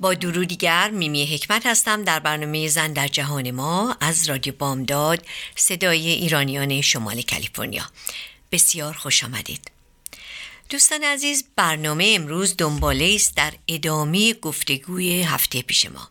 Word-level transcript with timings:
با 0.00 0.14
درو 0.14 0.44
دیگر 0.44 0.90
میمی 0.90 1.26
حکمت 1.26 1.66
هستم 1.66 2.04
در 2.04 2.18
برنامه 2.18 2.68
زن 2.68 2.92
در 2.92 3.08
جهان 3.08 3.50
ما 3.50 3.96
از 4.00 4.28
رادیو 4.28 4.54
بامداد 4.58 5.26
صدای 5.56 6.08
ایرانیان 6.08 6.80
شمال 6.80 7.22
کالیفرنیا. 7.22 7.82
بسیار 8.52 8.94
خوش 8.94 9.24
آمدید. 9.24 9.70
دوستان 10.70 11.04
عزیز 11.04 11.44
برنامه 11.56 12.14
امروز 12.16 12.54
دنباله 12.58 13.12
است 13.14 13.36
در 13.36 13.52
ادامه 13.68 14.34
گفتگوی 14.34 15.22
هفته 15.22 15.62
پیش 15.62 15.86
ما. 15.86 16.10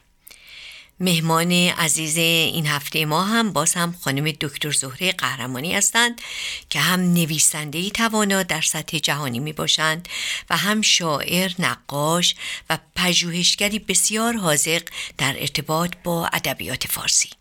مهمان 0.99 1.51
عزیز 1.51 2.17
این 2.17 2.67
هفته 2.67 3.05
ما 3.05 3.23
هم 3.23 3.53
باز 3.53 3.73
هم 3.73 3.95
خانم 4.01 4.31
دکتر 4.31 4.71
زهره 4.71 5.11
قهرمانی 5.11 5.73
هستند 5.73 6.21
که 6.69 6.79
هم 6.79 6.99
نویسنده 6.99 7.89
توانا 7.89 8.43
در 8.43 8.61
سطح 8.61 8.97
جهانی 8.97 9.39
می 9.39 9.53
باشند 9.53 10.09
و 10.49 10.57
هم 10.57 10.81
شاعر، 10.81 11.51
نقاش 11.59 12.35
و 12.69 12.77
پژوهشگری 12.95 13.79
بسیار 13.79 14.37
حاضق 14.37 14.81
در 15.17 15.35
ارتباط 15.39 15.93
با 16.03 16.25
ادبیات 16.33 16.87
فارسی. 16.87 17.38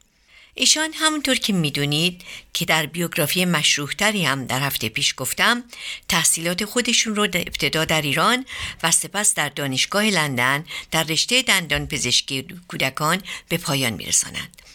ایشان 0.61 0.92
همونطور 0.95 1.34
که 1.34 1.53
می‌دونید 1.53 2.23
که 2.53 2.64
در 2.64 2.87
بیوگرافی 2.87 3.45
مشروحتری 3.45 4.25
هم 4.25 4.47
در 4.47 4.61
هفته 4.61 4.89
پیش 4.89 5.15
گفتم 5.17 5.65
تحصیلات 6.09 6.65
خودشون 6.65 7.17
رو 7.17 7.23
ابتدا 7.23 7.84
در 7.84 8.03
ایران 8.03 8.45
و 8.83 8.91
سپس 8.91 9.34
در 9.34 9.48
دانشگاه 9.48 10.05
لندن 10.05 10.65
در 10.91 11.03
رشته 11.03 11.42
دندان 11.42 11.87
پزشکی 11.87 12.47
کودکان 12.69 13.23
به 13.48 13.56
پایان 13.56 13.92
میرسانند. 13.92 14.68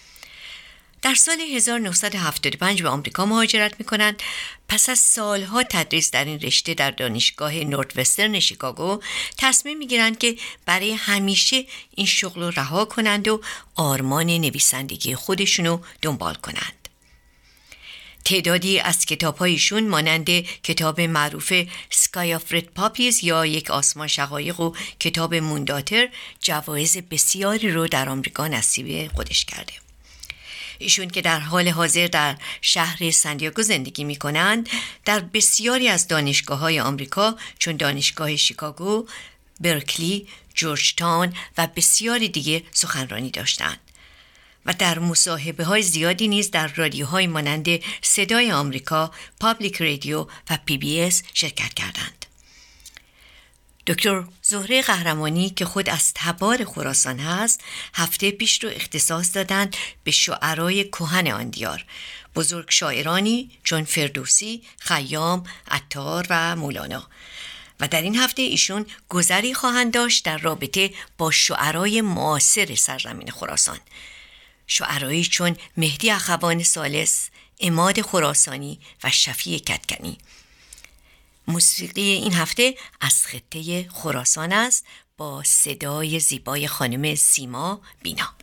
در 1.04 1.16
سال 1.16 1.42
1975 1.42 2.82
به 2.82 2.90
آمریکا 2.90 3.26
مهاجرت 3.26 3.73
می 3.80 3.86
کنند 3.86 4.23
پس 4.68 4.90
از 4.90 5.00
سالها 5.00 5.64
تدریس 5.64 6.12
در 6.12 6.26
این 6.26 6.40
رشته 6.40 6.73
در 6.73 6.92
دانشگاه 6.92 7.56
Northwestern 7.56 8.40
شیکاگو 8.40 9.00
تصمیم 9.38 9.78
می 9.78 9.88
گیرند 9.88 10.18
که 10.18 10.36
برای 10.66 10.94
همیشه 10.94 11.66
این 11.96 12.08
شغل 12.08 12.42
رو 12.42 12.50
رها 12.50 12.86
کنند 12.86 13.28
و 13.28 13.42
آرمان 13.76 14.26
نویسندگی 14.26 15.16
خودشونو 15.16 15.80
دنبال 16.02 16.36
کنند. 16.36 16.90
تعدادی 18.25 18.80
از 18.80 19.06
کتابهایشون 19.06 19.88
مانند 19.88 20.30
کتاب 20.40 21.02
معروف 21.02 21.53
Sky 21.90 22.36
of 22.36 22.53
Red 22.53 22.66
Poppies 22.66 23.24
یا 23.24 23.46
یک 23.46 23.72
آسمان 23.72 24.08
شقایق 24.08 24.59
و 24.59 24.74
کتاب 25.00 25.35
Moon 25.36 25.60
Daughter 25.60 26.09
جوایز 26.40 26.97
بسیاری 26.97 27.72
رو 27.72 27.88
در 27.88 28.09
آمریکا 28.09 28.47
نصیب 28.47 29.12
خودش 29.12 29.46
کرده. 29.46 29.83
ایشون 30.79 31.09
که 31.09 31.22
در 31.22 31.39
حال 31.39 31.69
حاضر 31.69 32.07
در 32.07 32.38
شهر 32.61 33.11
سن 33.12 33.28
دیاگو 33.28 33.62
زندگی 33.61 34.03
می 34.03 34.16
کنند 34.16 34.69
در 35.06 35.19
بسیاری 35.19 35.88
از 35.88 36.07
دانشگاه 36.07 36.59
های 36.59 36.79
آمریکا 36.79 37.35
چون 37.59 37.78
دانشگاه 37.78 38.35
شیکاگو، 38.35 39.07
برکلی، 39.59 40.28
جورجتان 40.56 41.34
و 41.57 41.67
بسیاری 41.75 42.29
دیگه 42.29 42.63
سخنرانی 42.72 43.29
داشتند. 43.29 43.79
و 44.66 44.73
در 44.73 45.00
مصاحبه 45.00 45.63
های 45.63 45.81
زیادی 45.81 46.28
نیز 46.28 46.51
در 46.51 46.67
رادیوهای 46.67 47.28
مانند 47.28 47.67
صدای 48.01 48.51
آمریکا، 48.51 49.11
Public 49.40 49.75
Radio 49.75 50.28
و 50.50 50.57
PBS 50.66 51.24
شرکت 51.34 51.73
کردند. 51.73 52.22
دکتر 53.88 54.24
زهره 54.42 54.82
قهرمانی 54.82 55.50
که 55.50 55.66
خود 55.66 55.90
از 55.90 56.12
تبار 56.16 56.66
خراسان 56.66 57.20
هست 57.20 57.62
هفته 57.94 58.32
پیش 58.32 58.64
رو 58.64 58.70
اختصاص 58.70 59.36
دادند 59.36 59.76
به 60.04 60.12
شعرای 60.12 60.84
کهن 60.84 61.28
آن 61.28 61.50
دیار. 61.50 61.86
بزرگ 62.36 62.66
شاعرانی 62.70 63.52
چون 63.64 63.84
فردوسی، 63.84 64.64
خیام، 64.80 65.44
عطار 65.72 66.28
و 66.30 66.56
مولانا. 66.56 67.08
و 67.80 67.88
در 67.88 68.02
این 68.02 68.16
هفته 68.16 68.42
ایشون 68.42 68.86
گذری 69.10 69.54
خواهند 69.54 69.94
داشت 69.94 70.26
در 70.26 70.38
رابطه 70.38 70.92
با 71.18 71.32
شعرای 71.32 72.02
معاصر 72.02 72.76
سرزمین 72.76 73.32
خراسان. 73.32 73.80
شعرایی 74.68 75.26
چون 75.26 75.56
مهدی 75.78 76.12
اخوان 76.12 76.64
سالس، 76.64 77.30
اماد 77.60 78.02
خراسانی 78.02 78.80
و 79.04 79.10
شفیع 79.10 79.60
کتکنی. 79.60 80.18
موسیقی 81.48 82.02
این 82.02 82.34
هفته 82.34 82.76
از 83.02 83.26
خطه 83.26 83.90
خراسان 83.90 84.54
است 84.54 84.86
با 85.18 85.44
صدای 85.46 86.20
زیبای 86.20 86.68
خانم 86.68 87.16
سیما 87.16 87.81
بینا. 88.02 88.34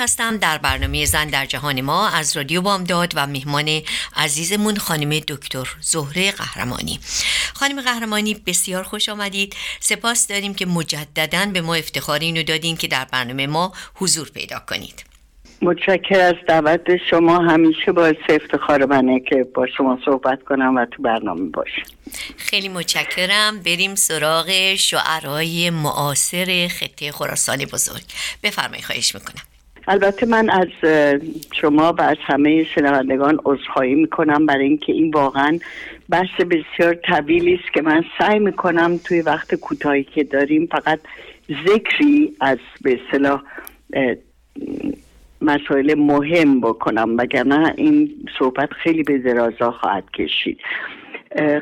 هستم. 0.00 0.36
در 0.36 0.58
برنامه 0.58 1.04
زن 1.04 1.26
در 1.26 1.46
جهان 1.46 1.80
ما 1.80 2.08
از 2.08 2.36
رادیو 2.36 2.60
بامداد 2.60 3.12
و 3.16 3.26
مهمان 3.26 3.80
عزیزمون 4.16 4.76
خانم 4.76 5.18
دکتر 5.18 5.68
زهره 5.80 6.30
قهرمانی. 6.30 7.00
خانم 7.54 7.80
قهرمانی 7.80 8.34
بسیار 8.34 8.82
خوش 8.82 9.08
آمدید. 9.08 9.56
سپاس 9.80 10.28
داریم 10.28 10.54
که 10.54 10.66
مجددا 10.66 11.46
به 11.52 11.60
ما 11.60 11.74
افتخار 11.74 12.18
اینو 12.18 12.42
دادین 12.42 12.76
که 12.76 12.88
در 12.88 13.04
برنامه 13.04 13.46
ما 13.46 13.72
حضور 13.94 14.30
پیدا 14.30 14.58
کنید. 14.58 15.04
متشکر 15.62 16.20
از 16.20 16.34
دعوت 16.48 16.96
شما. 17.10 17.38
همیشه 17.38 17.92
باعث 17.92 18.16
افتخار 18.28 18.84
منه 18.84 19.20
که 19.20 19.46
با 19.54 19.66
شما 19.76 19.98
صحبت 20.04 20.44
کنم 20.44 20.76
و 20.76 20.86
تو 20.86 21.02
برنامه 21.02 21.50
باشم. 21.50 21.82
خیلی 22.36 22.68
متشکرم. 22.68 23.62
بریم 23.62 23.94
سراغ 23.94 24.74
شعرهای 24.74 25.70
معاصر 25.70 26.68
خطه 26.68 27.12
خراسان 27.12 27.64
بزرگ. 27.64 28.04
بفرمایید 28.42 28.84
خواهش 28.84 29.14
می‌کنم. 29.14 29.49
البته 29.88 30.26
من 30.26 30.50
از 30.50 30.68
شما 31.52 31.92
و 31.92 32.02
از 32.02 32.16
همه 32.20 32.64
شنوندگان 32.64 33.40
عذرخواهی 33.44 33.94
می‌کنم 33.94 34.46
برای 34.46 34.66
اینکه 34.66 34.92
این 34.92 35.10
واقعا 35.10 35.58
بحث 36.10 36.40
بسیار 36.40 36.94
طویلی 36.94 37.54
است 37.54 37.74
که 37.74 37.82
من 37.82 38.04
سعی 38.18 38.38
می‌کنم 38.38 39.00
توی 39.04 39.20
وقت 39.20 39.54
کوتاهی 39.54 40.04
که 40.04 40.24
داریم 40.24 40.68
فقط 40.72 41.00
ذکری 41.66 42.36
از 42.40 42.58
به 42.82 43.00
اصطلاح 43.00 43.42
مسائل 45.40 45.94
مهم 45.98 46.60
بکنم 46.60 47.16
وگرنه 47.18 47.74
این 47.76 48.10
صحبت 48.38 48.72
خیلی 48.72 49.02
به 49.02 49.18
درازا 49.18 49.70
خواهد 49.70 50.10
کشید. 50.10 50.58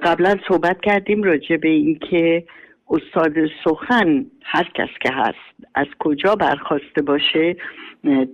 قبلا 0.02 0.38
صحبت 0.48 0.80
کردیم 0.80 1.22
راجع 1.22 1.56
به 1.56 1.68
اینکه 1.68 2.44
استاد 2.90 3.32
سخن 3.64 4.26
هر 4.42 4.70
کس 4.74 4.88
که 5.00 5.12
هست 5.12 5.68
از 5.74 5.86
کجا 5.98 6.36
برخواسته 6.36 7.02
باشه 7.02 7.56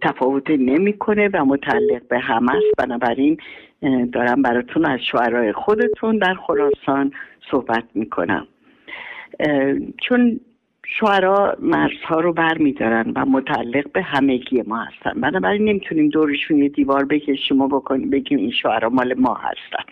تفاوت 0.02 0.50
نمی‌کنه 0.50 1.28
و 1.34 1.44
متعلق 1.44 2.08
به 2.08 2.18
همه 2.18 2.52
است. 2.52 2.76
بنابراین 2.78 3.36
دارم 4.12 4.42
براتون 4.42 4.84
از 4.84 5.00
شعرهای 5.12 5.52
خودتون 5.52 6.18
در 6.18 6.34
خراسان 6.34 7.12
صحبت 7.50 7.84
می‌کنم. 7.94 8.46
چون 10.08 10.40
شعرا 11.00 11.56
مرزها 11.62 12.20
رو 12.20 12.32
بر 12.32 12.58
میدارن 12.58 13.12
و 13.16 13.24
متعلق 13.24 13.92
به 13.92 14.02
همگی 14.02 14.62
ما 14.66 14.84
هستن. 14.84 15.20
بنابراین 15.20 15.64
نمی‌تونیم 15.64 16.08
دورشون 16.08 16.58
یه 16.58 16.68
دیوار 16.68 17.04
بکشیم 17.04 17.60
و 17.60 17.68
بکنیم 17.68 18.10
بگیم 18.10 18.38
این 18.38 18.50
شعرا 18.50 18.88
مال 18.88 19.14
ما 19.14 19.34
هستن. 19.34 19.84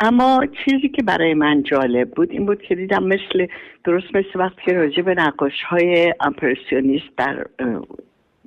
اما 0.00 0.46
چیزی 0.64 0.88
که 0.88 1.02
برای 1.02 1.34
من 1.34 1.62
جالب 1.62 2.10
بود 2.10 2.30
این 2.30 2.46
بود 2.46 2.62
که 2.62 2.74
دیدم 2.74 3.04
مثل 3.04 3.46
درست 3.84 4.16
مثل 4.16 4.30
وقتی 4.34 4.62
که 4.64 4.72
راجع 4.72 5.02
به 5.02 5.14
نقاش 5.14 5.62
های 5.62 6.14
امپرسیونیست 6.20 7.16
در 7.16 7.46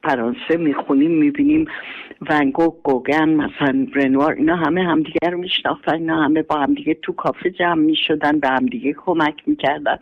فرانسه 0.03 0.57
می‌خونیم 0.57 1.12
می‌بینیم 1.12 1.65
ونگو 2.30 2.75
گوگن 2.83 3.30
مثلا 3.30 3.88
رنوار 3.95 4.33
اینا 4.33 4.56
همه 4.56 4.83
همدیگه 4.83 5.30
رو 5.31 5.38
میشناختن 5.38 5.94
اینا 5.94 6.24
همه 6.24 6.42
با 6.42 6.56
همدیگه 6.56 6.94
تو 6.94 7.13
کافه 7.13 7.50
جمع 7.50 7.81
می‌شدن 7.81 8.39
به 8.39 8.48
همدیگه 8.48 8.94
کمک 8.94 9.36
می‌کردن. 9.48 9.98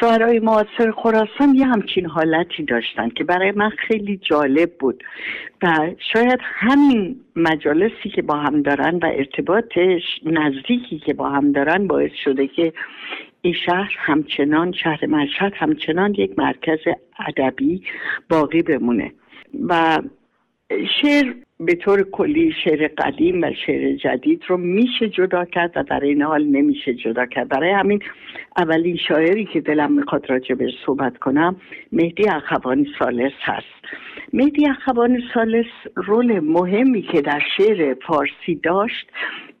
شعرهای 0.00 0.40
معاصر 0.40 0.90
خراسان 0.96 1.54
یه 1.54 1.66
همچین 1.66 2.06
حالتی 2.06 2.62
داشتن 2.62 3.08
که 3.08 3.24
برای 3.24 3.52
من 3.52 3.70
خیلی 3.70 4.16
جالب 4.16 4.70
بود 4.78 5.04
و 5.62 5.90
شاید 6.12 6.38
همین 6.42 7.16
مجالسی 7.36 8.08
که 8.14 8.22
با 8.22 8.36
هم 8.36 8.62
دارن 8.62 8.96
و 8.96 9.06
ارتباطش 9.06 10.02
نزدیکی 10.24 10.98
که 10.98 11.14
با 11.14 11.28
هم 11.28 11.52
دارن 11.52 11.86
باعث 11.86 12.12
شده 12.24 12.46
که 12.46 12.72
این 13.44 13.54
شهر 13.66 13.92
همچنان 13.98 14.72
شهر 14.72 15.06
مشهد 15.06 15.52
همچنان 15.56 16.14
یک 16.14 16.38
مرکز 16.38 16.78
ادبی 17.28 17.82
باقی 18.30 18.62
بمونه. 18.62 19.12
و 19.68 19.98
شعر 21.00 21.34
به 21.60 21.74
طور 21.74 22.02
کلی 22.02 22.52
شعر 22.64 22.88
قدیم 22.98 23.42
و 23.42 23.50
شعر 23.66 23.96
جدید 23.96 24.42
رو 24.48 24.56
میشه 24.56 25.08
جدا 25.08 25.44
کرد 25.44 25.72
و 25.76 25.82
در 25.82 26.00
این 26.00 26.22
حال 26.22 26.44
نمیشه 26.44 26.94
جدا 26.94 27.26
کرد. 27.26 27.48
برای 27.48 27.70
همین 27.70 28.02
اولین 28.56 28.96
شاعری 29.08 29.44
که 29.44 29.60
دلم 29.60 29.92
می‌خواد 29.92 30.30
راجع 30.30 30.54
به 30.54 30.72
صحبت 30.86 31.18
کنم 31.18 31.56
مهدی 31.92 32.28
اخوانی 32.28 32.86
سالس 32.98 33.32
هست. 33.42 33.96
مهدی 34.32 34.68
اخوانی 34.68 35.18
سالس 35.34 35.66
رول 35.94 36.40
مهمی 36.40 37.02
که 37.02 37.20
در 37.20 37.40
شعر 37.56 37.94
فارسی 38.06 38.54
داشت 38.62 39.06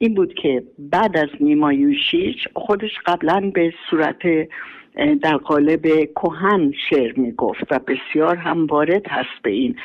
این 0.02 0.14
بود 0.14 0.34
که 0.34 0.62
بعد 0.78 1.16
از 1.16 1.28
نیمایوشیش 1.40 2.48
خودش 2.54 2.90
قبلا 3.06 3.50
به 3.54 3.72
صورت 3.90 4.48
در 5.22 5.36
قالب 5.36 5.82
کهن 6.14 6.72
شعر 6.90 7.12
می‌گفت 7.16 7.64
و 7.70 7.78
بسیار 7.78 8.36
هم 8.36 8.66
وارد 8.66 9.06
هست 9.08 9.42
به 9.42 9.50
این 9.50 9.76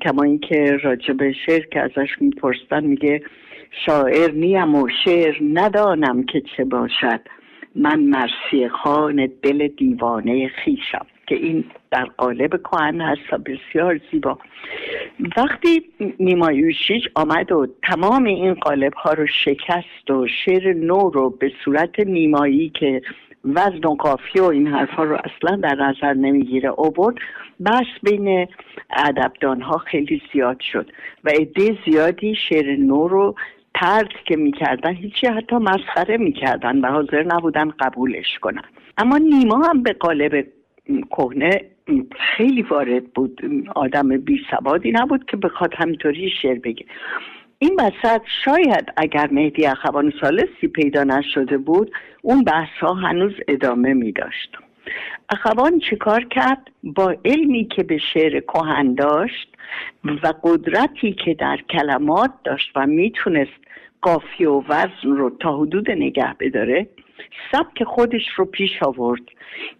کما 0.00 0.22
اینکه 0.22 0.78
راجب 0.82 1.32
شعر 1.32 1.66
که 1.66 1.80
ازش 1.80 2.08
میپرستن 2.20 2.84
میگه 2.84 3.22
شاعر 3.86 4.30
نیم 4.30 4.74
و 4.74 4.88
شعر 5.04 5.36
ندانم 5.52 6.22
که 6.22 6.42
چه 6.56 6.64
باشد. 6.64 7.20
من 7.74 8.00
مرسی 8.00 8.68
خان 8.68 9.28
دل 9.42 9.68
دیوانه 9.68 10.48
خیشم 10.48 11.06
که 11.28 11.34
این 11.34 11.64
در 11.90 12.04
قالب 12.04 12.62
کهن 12.62 13.00
هست 13.00 13.30
بسیار 13.30 14.00
زیبا. 14.10 14.38
وقتی 15.36 15.82
نیمایوشیج 16.20 17.06
آمد 17.14 17.52
و 17.52 17.66
تمام 17.82 18.24
این 18.24 18.54
قالب 18.54 18.94
ها 18.94 19.12
رو 19.12 19.26
شکست 19.26 20.10
و 20.10 20.26
شعر 20.44 20.72
نو 20.72 21.10
رو 21.10 21.30
به 21.30 21.52
صورت 21.64 22.00
نیمایی 22.00 22.70
که 22.70 23.02
وزن 23.44 23.84
و 23.84 23.94
قافیه 23.94 24.42
و 24.42 24.44
این 24.44 24.66
حرفا 24.66 25.04
رو 25.04 25.16
اصلا 25.24 25.56
در 25.56 25.74
نظر 25.74 26.14
نمی‌گیره 26.14 26.68
اوورد 26.68 27.16
بس 27.66 27.86
بین 28.02 28.46
ادبدان 28.90 29.60
ها 29.62 29.78
خیلی 29.78 30.22
زیاد 30.32 30.60
شد 30.60 30.90
و 31.24 31.30
عده 31.30 31.78
زیادی 31.86 32.34
شعر 32.34 32.76
نو 32.76 33.08
رو 33.08 33.34
ترک 33.74 34.24
که 34.24 34.36
می‌کردن 34.36 34.94
هیچی 34.94 35.26
حتی 35.26 35.56
مسخره 35.56 36.16
می‌کردن 36.16 36.80
و 36.80 36.86
حاضر 36.86 37.22
نبودن 37.22 37.70
قبولش 37.70 38.38
کنن. 38.38 38.64
اما 38.98 39.18
نیما 39.18 39.58
هم 39.58 39.82
به 39.82 39.92
قالب 39.92 40.46
کهنه 41.10 41.60
خیلی 42.36 42.62
وارد 42.62 43.04
بود. 43.04 43.40
آدم 43.74 44.08
بی 44.08 44.40
سوادی 44.50 44.92
نبود 44.92 45.24
که 45.24 45.36
بخواد 45.36 45.74
همینطوری 45.74 46.30
شعر 46.42 46.58
بگه. 46.58 46.86
این 47.58 47.80
وسط 47.80 48.22
شاید 48.44 48.92
اگر 48.96 49.28
مهدی 49.32 49.66
اخوان 49.66 50.12
سالسی 50.20 50.68
پیدا 50.68 51.04
نشده 51.04 51.58
بود 51.58 51.92
اون 52.22 52.44
بحث 52.44 52.78
ها 52.80 52.94
هنوز 52.94 53.32
ادامه 53.48 53.94
می 53.94 54.12
داشت. 54.12 54.56
اخوان 55.30 55.78
چیکار 55.90 56.24
کرد؟ 56.24 56.70
با 56.82 57.14
علمی 57.24 57.64
که 57.64 57.82
به 57.82 57.98
شعر 57.98 58.40
کهن 58.40 58.94
داشت 58.94 59.48
و 60.04 60.32
قدرتی 60.42 61.12
که 61.12 61.34
در 61.34 61.58
کلمات 61.70 62.30
داشت 62.44 62.72
و 62.76 62.86
می‌تونست 62.86 63.60
قافی 64.02 64.44
و 64.44 64.62
وزن 64.68 64.88
رو 65.16 65.30
تا 65.30 65.58
حدود 65.58 65.90
نگه 65.90 66.34
بداره 66.40 66.86
سبک 67.52 67.84
خودش 67.84 68.28
رو 68.36 68.44
پیش 68.44 68.82
آورد 68.82 69.22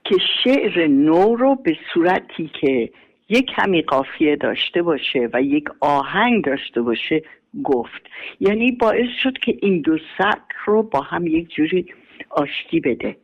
که 0.05 0.17
شعر 0.44 0.87
نو 0.87 1.37
رو 1.37 1.55
به 1.55 1.76
صورتی 1.94 2.50
که 2.61 2.90
یک 3.29 3.46
کمی 3.46 3.82
قافیه 3.82 4.37
داشته 4.37 4.82
باشه 4.82 5.29
و 5.32 5.43
یک 5.43 5.64
آهنگ 5.81 6.44
داشته 6.44 6.82
باشه 6.82 7.23
گفت. 7.64 8.02
یعنی 8.40 8.73
باعث 8.73 9.08
شد 9.23 9.38
که 9.38 9.58
این 9.62 9.81
دو 9.81 9.99
سبک 10.19 10.52
رو 10.67 10.82
با 10.82 11.00
هم 11.00 11.26
یک 11.26 11.49
جوری 11.49 11.87
آشتی 12.31 12.81
بده. 12.81 13.17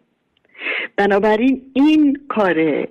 بنابراین 0.96 1.62
این 1.74 2.18
کار 2.28 2.88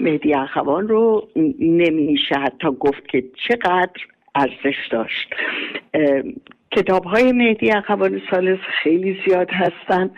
مهدی 0.00 0.34
اخوان 0.34 0.88
رو 0.88 1.28
نمیشه 1.58 2.34
حتی 2.34 2.68
گفت 2.80 3.08
که 3.08 3.24
چقدر 3.48 4.00
ارزش 4.34 4.88
داشت. 4.90 5.34
کتاب 6.76 7.04
های 7.04 7.32
مهدی 7.32 7.70
اخوان 7.70 8.20
سالس 8.30 8.58
خیلی 8.82 9.20
زیاد 9.26 9.48
هستن. 9.50 10.10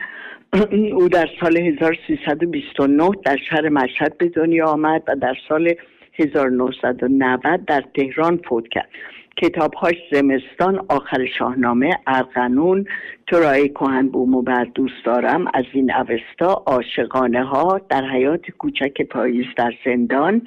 او 0.98 1.08
در 1.08 1.28
سال 1.40 1.56
1329 1.56 3.10
در 3.24 3.36
شهر 3.50 3.68
مشهد 3.68 4.18
به 4.18 4.28
دنیا 4.28 4.66
آمد 4.66 5.02
و 5.08 5.16
در 5.16 5.34
سال 5.48 5.74
1990 6.18 7.64
در 7.64 7.84
تهران 7.96 8.40
فوت 8.48 8.68
کرد. 8.68 8.88
کتابهاش 9.36 9.94
زمستان 10.12 10.86
آخر 10.88 11.26
شاهنامه 11.38 11.90
ارغنون 12.06 12.84
ترای 13.26 13.68
کهن 13.68 14.08
بوم 14.08 14.34
و 14.34 14.42
بر 14.42 14.64
دوست 14.64 15.04
دارم 15.04 15.44
از 15.54 15.64
این 15.72 15.92
اوستا 15.92 16.62
عاشقانه 16.66 17.44
ها 17.44 17.80
در 17.88 18.04
حیات 18.04 18.50
کوچک 18.50 19.02
پاییز 19.02 19.46
در 19.56 19.72
زندان 19.84 20.42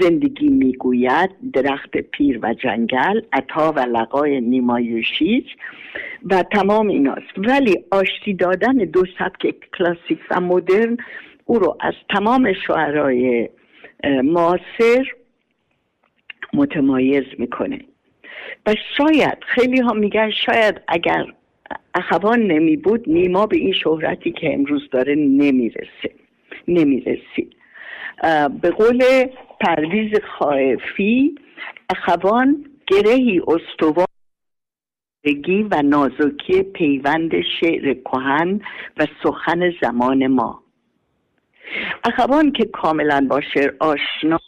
زندگی 0.00 0.48
می‌گوید 0.48 1.30
درخت 1.52 1.96
پیر 1.96 2.38
و 2.42 2.54
جنگل 2.54 3.20
عطا 3.32 3.72
و 3.72 3.78
لقای 3.78 4.40
نیمایوشیج 4.40 5.44
و 6.30 6.42
تمام 6.42 6.88
ایناست. 6.88 7.38
ولی 7.38 7.84
آشتی 7.90 8.34
دادن 8.34 8.74
دو 8.74 9.04
سبک 9.18 9.54
کلاسیک 9.78 10.18
و 10.30 10.40
مدرن 10.40 10.96
او 11.44 11.58
رو 11.58 11.76
از 11.80 11.94
تمام 12.10 12.52
شعرهای 12.66 13.48
معاصر 14.24 15.04
متمایز 16.54 17.24
می‌کنه. 17.38 17.78
و 18.66 18.74
شاید 18.96 19.38
خیلی 19.46 19.80
ها 19.80 19.92
میگن 19.92 20.30
شاید 20.30 20.80
اگر 20.88 21.26
اخوان 21.94 22.42
نمی 22.42 22.76
بود 22.76 23.04
نیما 23.06 23.46
به 23.46 23.56
این 23.56 23.72
شهرتی 23.72 24.32
که 24.32 24.54
امروز 24.54 24.88
داره 24.90 25.14
نمی‌رسه 25.14 26.14
نمی‌رسید 26.68 27.56
به 28.60 28.70
قول 28.70 29.26
پرویز 29.60 30.12
خائفی 30.38 31.34
اخوان 31.90 32.64
گرهی 32.86 33.40
استوار 33.40 34.06
و 35.70 35.82
نازکی 35.82 36.62
پیوند 36.62 37.30
شعر 37.60 37.94
کهن 37.94 38.60
و 38.96 39.06
سخن 39.22 39.72
زمان 39.82 40.26
ما. 40.26 40.62
اخوان 42.04 42.52
که 42.52 42.64
کاملا 42.64 43.26
با 43.30 43.40
شعر 43.40 43.74
آشنا 43.80 44.38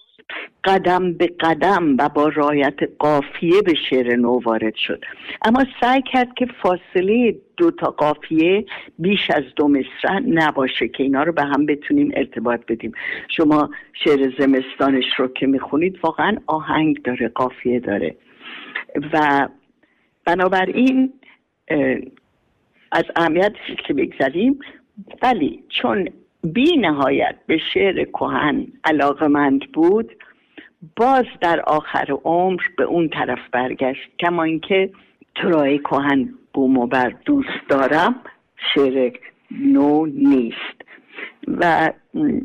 قدم 0.67 1.13
به 1.13 1.27
قدم 1.27 1.97
و 1.99 2.09
با 2.09 2.29
رایت 2.29 2.75
قافیه 2.99 3.63
به 3.63 3.75
شعر 3.91 4.17
نو 4.17 4.41
وارد 4.45 4.75
شد. 4.75 5.05
اما 5.43 5.65
سعی 5.81 6.03
کرد 6.13 6.35
که 6.35 6.47
فاصله 6.63 7.37
دو 7.57 7.71
تا 7.71 7.91
قافیه 7.91 8.65
بیش 8.99 9.31
از 9.31 9.45
دو 9.57 9.69
مصرع 9.69 10.19
نباشه 10.19 10.89
که 10.89 11.03
اینا 11.03 11.23
رو 11.23 11.33
به 11.33 11.43
هم 11.43 11.67
بتونیم 11.67 12.13
ارتباط 12.15 12.61
بدیم. 12.69 12.93
شما 13.29 13.71
شعر 14.05 14.33
زمستانش 14.39 15.05
رو 15.19 15.29
که 15.29 15.47
می‌خونید 15.47 15.99
واقعا 16.03 16.37
آهنگ 16.47 17.03
داره 17.03 17.29
قافیه 17.29 17.81
داره. 17.81 18.17
و 19.13 19.49
بنابراین 20.25 21.13
از 22.93 23.05
اهمیتش 23.17 23.77
که 23.87 23.95
بگذاریم 23.95 24.59
ولی 25.23 25.65
چون 25.69 26.09
بی 26.45 26.77
نهایت 26.77 27.37
به 27.47 27.59
شعر 27.75 28.05
کهن 28.05 28.67
علاقمند 28.85 29.73
بود 29.73 30.13
باز 30.97 31.25
در 31.41 31.61
آخر 31.61 32.07
عمر 32.25 32.63
به 32.79 32.85
اون 32.85 33.09
طرف 33.09 33.39
برگشت. 33.53 34.11
کما 34.19 34.43
اینکه 34.43 34.91
ترای 35.35 35.79
کهن 35.79 36.29
بوم 36.55 36.87
بر 36.87 37.15
دوست 37.25 37.69
دارم 37.69 38.15
شعر 38.75 39.13
نو 39.51 40.07
نیست. 40.07 40.77
و 41.49 41.91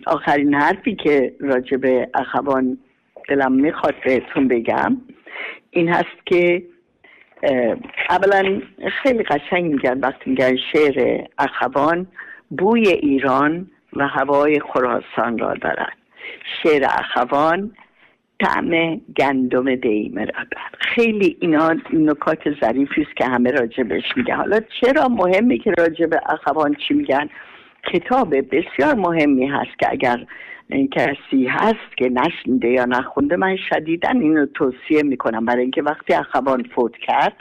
آخرین 0.07 0.53
حرفی 0.53 0.95
که 0.95 1.33
راجع 1.39 1.77
به 1.77 2.09
اخوان 2.13 2.77
دلم 3.29 3.51
می‌خواد 3.51 3.95
بهتون 4.05 4.47
بگم 4.47 4.97
این 5.71 5.89
هست 5.89 6.25
که 6.25 6.63
اولا 8.09 8.61
خیلی 9.03 9.23
قشنگ 9.23 9.65
میگن 9.65 9.99
وقتی 9.99 10.29
میگن 10.29 10.55
شعر 10.73 11.25
اخوان 11.37 12.07
بوی 12.49 12.87
ایران 12.87 13.67
و 13.95 14.07
هوای 14.07 14.59
خراسان 14.59 15.37
را 15.37 15.53
دارد 15.53 15.97
شعر 16.63 16.85
اخوان 16.85 17.71
طعم 18.41 18.95
گندم 19.17 19.75
دیمه 19.75 20.25
را 20.25 20.43
دارد 20.51 20.75
خیلی 20.79 21.37
اینا 21.39 21.75
نکات 21.93 22.59
ظریفی 22.61 23.01
است 23.01 23.15
که 23.15 23.25
همه 23.25 23.51
راجبش 23.51 24.03
میگه 24.17 24.35
حالا 24.35 24.59
چرا 24.81 25.07
مهمه 25.07 25.57
که 25.57 25.71
راجب 25.77 26.09
اخوان 26.29 26.75
چی 26.87 26.93
میگن؟ 26.93 27.29
کتاب 27.93 28.35
بسیار 28.35 28.95
مهمی 28.95 29.47
هست 29.47 29.79
که 29.79 29.91
اگر 29.91 30.25
کسی 30.91 31.45
هست 31.45 31.97
که 31.97 32.09
نشنده 32.09 32.67
یا 32.67 32.85
نخونده 32.85 33.35
من 33.35 33.55
شدیدن 33.69 34.21
اینو 34.21 34.45
توصیه 34.45 35.03
می‌کنم. 35.03 35.45
برای 35.45 35.61
اینکه 35.61 35.81
وقتی 35.81 36.13
اخوان 36.13 36.63
فوت 36.63 36.97
کرد 36.97 37.33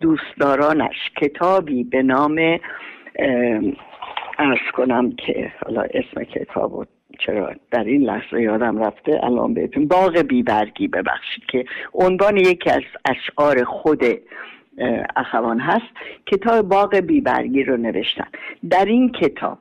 دوستدارانش 0.00 1.10
کتابی 1.16 1.84
به 1.84 2.02
نام 2.02 2.58
ارز 4.38 4.70
کنم 4.72 5.12
که 5.12 5.52
حالا 5.64 5.80
اسم 5.80 6.24
کتاب 6.24 6.86
چرا 7.18 7.54
در 7.70 7.84
این 7.84 8.02
لحظه 8.02 8.42
یادم 8.42 8.78
رفته 8.78 9.20
الان 9.22 9.54
بهتون 9.54 9.88
باغ 9.88 10.18
بیبرگی 10.18 10.88
ببخشید 10.88 11.44
که 11.48 11.64
عنوان 11.94 12.36
یکی 12.36 12.70
از 12.70 12.82
اشعار 13.04 13.64
خود 13.64 14.04
اخوان 15.16 15.60
هست 15.60 15.86
کتاب 16.26 16.68
باغ 16.68 16.96
بیبرگی 16.96 17.62
رو 17.62 17.76
نوشتن. 17.76 18.26
در 18.70 18.84
این 18.84 19.12
کتاب 19.12 19.58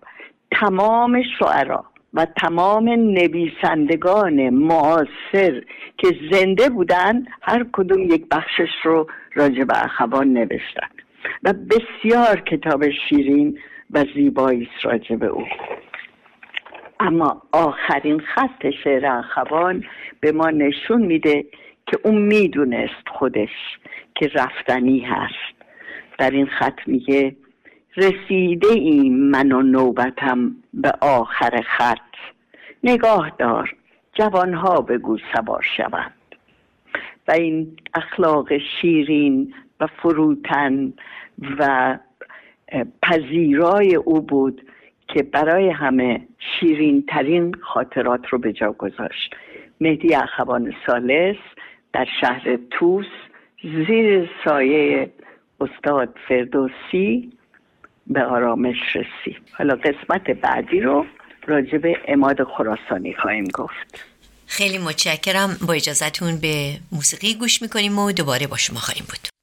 تمام 0.52 1.24
شعرا 1.40 1.86
و 2.14 2.26
تمام 2.42 2.90
نویسندگان 2.90 4.50
معاصر 4.50 5.64
که 5.98 6.08
زنده 6.32 6.70
بودن 6.70 7.26
هر 7.42 7.66
کدوم 7.74 8.02
یک 8.02 8.26
بخشش 8.32 8.70
رو 8.84 9.08
راجع 9.34 9.64
به 9.64 9.86
اخوان 9.86 10.34
نوشتن. 10.34 10.88
و 11.44 11.54
بسیار 11.54 12.42
کتاب 12.42 12.90
شیرین 12.90 13.60
و 13.92 14.06
زیبایی 14.16 14.70
راجع 14.84 15.16
به 15.16 15.26
او. 15.26 15.44
اما 17.00 17.42
آخرین 17.52 18.20
خط 18.20 18.70
شعر 18.84 19.06
اخوان 19.06 19.84
به 20.20 20.32
ما 20.32 20.50
نشون 20.50 21.02
میده 21.02 21.46
که 21.88 22.00
اون 22.04 22.18
می‌دونست 22.18 23.08
خودش 23.12 23.50
که 24.16 24.28
رفتنی 24.28 25.00
هست. 25.00 25.56
در 26.18 26.32
این 26.32 26.46
خط 26.46 26.80
میگه 26.88 27.36
رسیده 27.98 28.68
این 28.68 29.30
من 29.30 29.52
و 29.52 29.62
نوبتم 29.62 30.56
به 30.74 30.94
آخر 31.02 31.62
خط. 31.62 32.00
نگاه 32.84 33.32
دار 33.40 33.75
جوانها 34.14 34.82
بگو 34.82 35.18
سوار 35.34 35.66
شوند. 35.78 36.14
و 37.28 37.32
این 37.32 37.78
اخلاق 37.94 38.58
شیرین 38.58 39.54
و 39.80 39.88
فروتن 39.88 40.94
و 41.60 41.98
پذیرای 43.04 43.96
او 43.96 44.22
بود 44.22 44.62
که 45.08 45.24
برای 45.24 45.70
همه 45.70 46.28
شیرین 46.60 47.06
ترین 47.10 47.56
خاطرات 47.74 48.22
رو 48.30 48.38
به 48.38 48.54
جا 48.54 48.72
گذاشت. 48.72 49.36
مهدی 49.82 50.16
اخوان 50.16 50.74
سالس 50.88 51.38
در 51.94 52.08
شهر 52.22 52.58
توس 52.72 53.06
زیر 53.64 54.30
سایه 54.46 55.12
استاد 55.62 56.16
فردوسی 56.28 57.32
به 58.08 58.24
آرامش 58.24 58.78
رسید. 58.96 59.42
حالا 59.52 59.76
قسمت 59.76 60.30
بعدی 60.30 60.80
رو 60.80 61.06
راجع 61.48 61.78
به 61.78 61.98
اماد 62.08 62.44
خراسانی 62.44 63.14
خواهیم 63.14 63.46
گفت. 63.54 64.06
خیلی 64.48 64.78
متشکرم. 64.78 65.58
با 65.68 65.74
اجازتون 65.74 66.40
به 66.42 66.72
موسیقی 66.92 67.34
گوش 67.40 67.62
می‌کنیم 67.62 68.00
و 68.00 68.12
دوباره 68.12 68.48
با 68.48 68.58
شما 68.58 68.80
خواهیم 68.80 69.06
بود. 69.10 69.35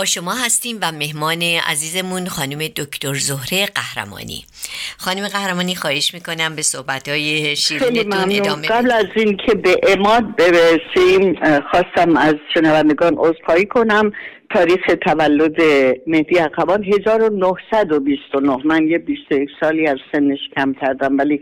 با 0.00 0.04
شما 0.04 0.32
هستیم 0.44 0.78
و 0.82 0.92
مهمان 0.92 1.42
عزیزمون 1.70 2.26
خانم 2.26 2.58
دکتر 2.58 3.14
زهره 3.14 3.66
قهرمانی. 3.66 4.44
خانم 4.98 5.28
قهرمانی 5.28 5.74
خواهش 5.74 6.14
می‌کنم 6.14 6.56
به 6.56 6.62
صحبت 6.62 7.08
های 7.08 7.56
شیرینتون 7.56 8.32
ادامه 8.32 8.68
قبل 8.68 8.90
از 8.90 9.06
اینکه 9.16 9.54
به 9.54 9.80
اماد 9.88 10.24
برسیم 10.36 11.34
خواستم 11.70 12.16
از 12.16 12.34
شنوندگان 12.54 13.14
عذرخواهی 13.18 13.66
کنم. 13.66 14.12
تاریخ 14.54 14.80
تولد 15.06 15.56
مهدی 16.06 16.38
اخوان 16.38 16.84
1929 16.84 18.56
من 18.64 18.88
یه 18.88 18.98
21 18.98 19.48
سالی 19.60 19.86
از 19.86 19.98
سنش 20.12 20.38
کم 20.56 20.74
کردم 20.80 21.18
ولی 21.18 21.40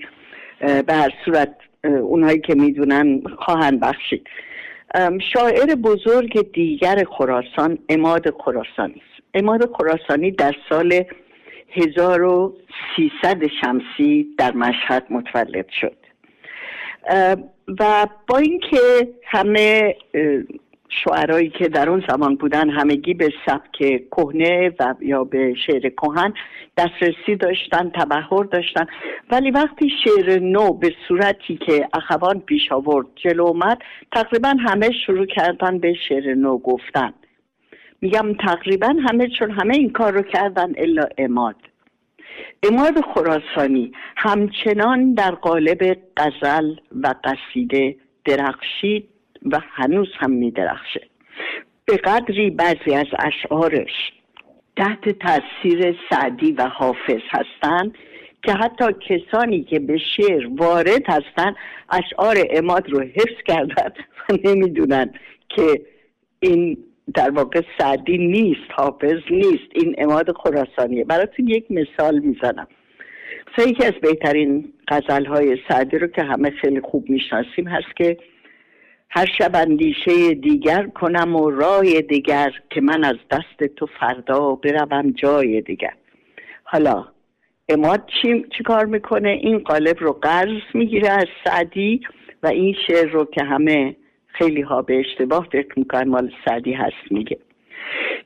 به 0.60 0.94
هر 0.94 1.10
صورت 1.24 1.54
اونهایی 1.84 2.40
که 2.40 2.54
می‌دونن 2.54 3.22
خواهند 3.44 3.80
بخشید. 3.80 4.26
شاعر 5.32 5.74
بزرگ 5.74 6.52
دیگر 6.52 7.04
خراسان 7.04 7.78
اماد 7.88 8.30
خراسانی 8.44 8.94
است. 8.94 9.22
اماد 9.34 9.70
خراسانی 9.76 10.30
در 10.30 10.54
سال 10.68 11.04
1300 11.70 13.46
شمسی 13.60 14.26
در 14.38 14.52
مشهد 14.52 15.06
متولد 15.10 15.68
شد. 15.80 15.96
و 17.80 18.06
با 18.26 18.38
اینکه 18.38 19.08
همه 19.24 19.96
شعرهایی 20.88 21.50
که 21.50 21.68
در 21.68 21.90
اون 21.90 22.04
زمان 22.08 22.34
بودن 22.34 22.70
همگی 22.70 23.14
به 23.14 23.32
سبک 23.46 23.76
کهنه 24.10 24.72
و 24.80 24.94
یا 25.00 25.24
به 25.24 25.54
شعر 25.66 25.88
کهن 25.88 26.34
دسترسی 26.76 27.36
داشتن 27.36 27.90
تبهر 27.90 28.44
داشتن. 28.44 28.86
ولی 29.30 29.50
وقتی 29.50 29.90
شعر 30.04 30.38
نو 30.38 30.72
به 30.72 30.94
صورتی 31.08 31.56
که 31.56 31.88
اخوان 31.92 32.40
پیش 32.40 32.72
آورد 32.72 33.06
جلو 33.16 33.44
اومد 33.44 33.78
تقریبا 34.12 34.48
همه 34.48 34.90
شروع 35.06 35.26
کردن 35.26 35.78
به 35.78 35.94
شعر 36.08 36.34
نو 36.34 36.58
گفتن. 36.58 37.12
میگم 38.00 38.34
تقریبا 38.34 38.94
همه 39.08 39.28
چون 39.38 39.50
همه 39.50 39.76
این 39.76 39.90
کار 39.90 40.12
رو 40.12 40.22
کردن 40.22 40.72
الا 40.76 41.04
اماد 41.18 41.56
اماد 42.62 43.00
خراسانی 43.14 43.92
همچنان 44.16 45.14
در 45.14 45.30
قالب 45.30 45.98
غزل 46.16 46.74
و 47.02 47.14
قصیده 47.24 47.96
درخشید. 48.24 49.08
و 49.52 49.60
هنوز 49.70 50.08
هم 50.18 50.30
می 50.30 50.50
درخشه 50.50 51.06
به 51.84 51.96
قدری 51.96 52.50
بعضی 52.50 52.94
از 52.94 53.06
اشعارش 53.18 54.12
تحت 54.76 55.08
تاثیر 55.08 55.96
سعدی 56.10 56.52
و 56.52 56.62
حافظ 56.68 57.20
هستند 57.30 57.94
که 58.42 58.52
حتی 58.52 58.84
کسانی 58.92 59.64
که 59.64 59.78
به 59.78 59.98
شعر 59.98 60.46
وارد 60.56 61.02
هستند 61.06 61.56
اشعار 61.90 62.36
اماد 62.50 62.90
رو 62.90 63.00
حفظ 63.00 63.42
کردن 63.46 63.90
و 64.30 64.34
نمی‌دونن 64.44 65.10
که 65.48 65.82
این 66.40 66.78
در 67.14 67.30
واقع 67.30 67.62
سعدی 67.78 68.18
نیست 68.18 68.70
حافظ 68.70 69.18
نیست 69.30 69.70
این 69.74 69.94
اماد 69.98 70.36
خراسانیه. 70.36 71.04
براتون 71.04 71.48
یک 71.48 71.64
مثال 71.70 72.18
می‌زنم. 72.18 72.66
یکی 73.58 73.84
از 73.84 73.92
بهترین 74.02 74.72
غزل 74.88 75.24
های 75.24 75.58
سعدی 75.68 75.98
رو 75.98 76.06
که 76.06 76.22
همه 76.22 76.50
خیلی 76.50 76.80
خوب 76.80 77.10
می‌شناسیم 77.10 77.68
هست 77.68 77.96
که 77.96 78.16
هر 79.10 79.26
شب 79.38 79.50
اندیشه 79.54 80.34
دیگر 80.34 80.86
کنم 80.86 81.36
و 81.36 81.50
رای 81.50 82.02
دیگر 82.02 82.52
که 82.70 82.80
من 82.80 83.04
از 83.04 83.16
دست 83.30 83.74
تو 83.76 83.86
فردا 84.00 84.54
بروم 84.54 85.10
جای 85.10 85.60
دیگر. 85.60 85.94
حالا 86.64 87.08
اماد 87.68 88.10
چی, 88.22 88.44
چی 88.56 88.62
کار 88.64 88.84
می‌کنه؟ 88.84 89.28
این 89.28 89.58
قالب 89.58 89.96
رو 90.00 90.12
قرض 90.12 90.62
می‌گیره 90.74 91.10
از 91.10 91.26
سعدی 91.44 92.00
و 92.42 92.46
این 92.46 92.74
شعر 92.86 93.08
رو 93.08 93.24
که 93.24 93.44
همه 93.44 93.96
خیلی 94.26 94.60
ها 94.60 94.82
به 94.82 95.00
اشتباه 95.00 95.48
فکر 95.52 95.78
می‌کنن 95.78 96.08
مال 96.08 96.30
سعدی 96.44 96.72
هست 96.72 97.10
میگه. 97.10 97.38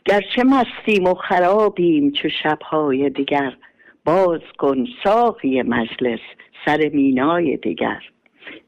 گرچه 0.04 0.42
مستیم 0.44 1.04
و 1.04 1.14
خرابیم 1.14 2.12
چو 2.12 2.28
شبهای 2.42 3.10
دیگر 3.10 3.56
باز 4.04 4.40
کن 4.58 4.86
ساقی 5.04 5.62
مجلس 5.62 6.20
سر 6.66 6.90
مینای 6.92 7.56
دیگر. 7.56 8.02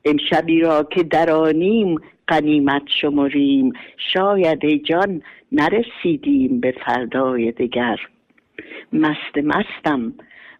امشبی 0.05 0.61
را 0.61 0.83
که 0.83 1.03
درانیم 1.03 1.97
قنیمت 2.27 2.83
شمریم. 3.01 3.73
شاید 4.13 4.65
ای 4.65 4.79
جان 4.79 5.23
نرسیدیم 5.53 6.61
به 6.61 6.75
فردای 6.87 7.53
دیگر 7.53 7.97
مست 8.93 9.37
مستم 9.37 10.15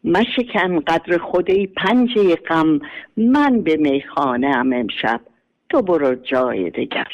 مشکن 0.05 0.81
قدر 0.81 1.19
خودی 1.19 1.67
پنجه 1.67 2.37
غم. 2.37 2.81
من 3.17 3.63
به 3.63 3.77
میخانه 3.77 4.57
ام 4.57 4.73
امشب 4.73 5.21
تو 5.71 5.83
برو 5.83 6.15
جای 6.15 6.71
دیگر 6.71 7.09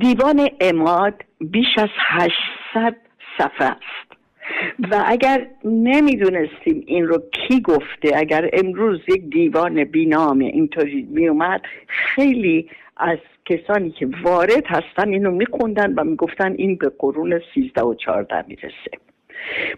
دیوان 0.00 0.48
اماد 0.60 1.24
بیش 1.40 1.78
از 1.78 1.88
هشتصد 2.06 2.96
صفحه 3.38 3.66
است. 3.66 4.05
و 4.90 5.04
اگر 5.06 5.46
نمی‌دونستیم 5.64 6.84
این 6.86 7.06
رو 7.06 7.22
کی 7.32 7.60
گفته 7.60 8.12
اگر 8.14 8.50
امروز 8.52 9.00
یک 9.08 9.22
دیوان 9.30 9.84
بینام 9.84 10.38
اینطوری 10.38 11.08
میومد 11.10 11.60
خیلی 11.86 12.70
از 12.96 13.18
کسانی 13.44 13.90
که 13.90 14.08
وارد 14.22 14.66
هستن 14.66 15.08
اینو 15.08 15.30
میخوندن 15.30 15.94
و 15.94 16.04
می‌گفتن 16.04 16.52
این 16.52 16.76
به 16.76 16.92
قرون 16.98 17.40
سیزده 17.54 17.82
و 17.82 17.94
چارده 17.94 18.44
می‌رسه. 18.48 18.90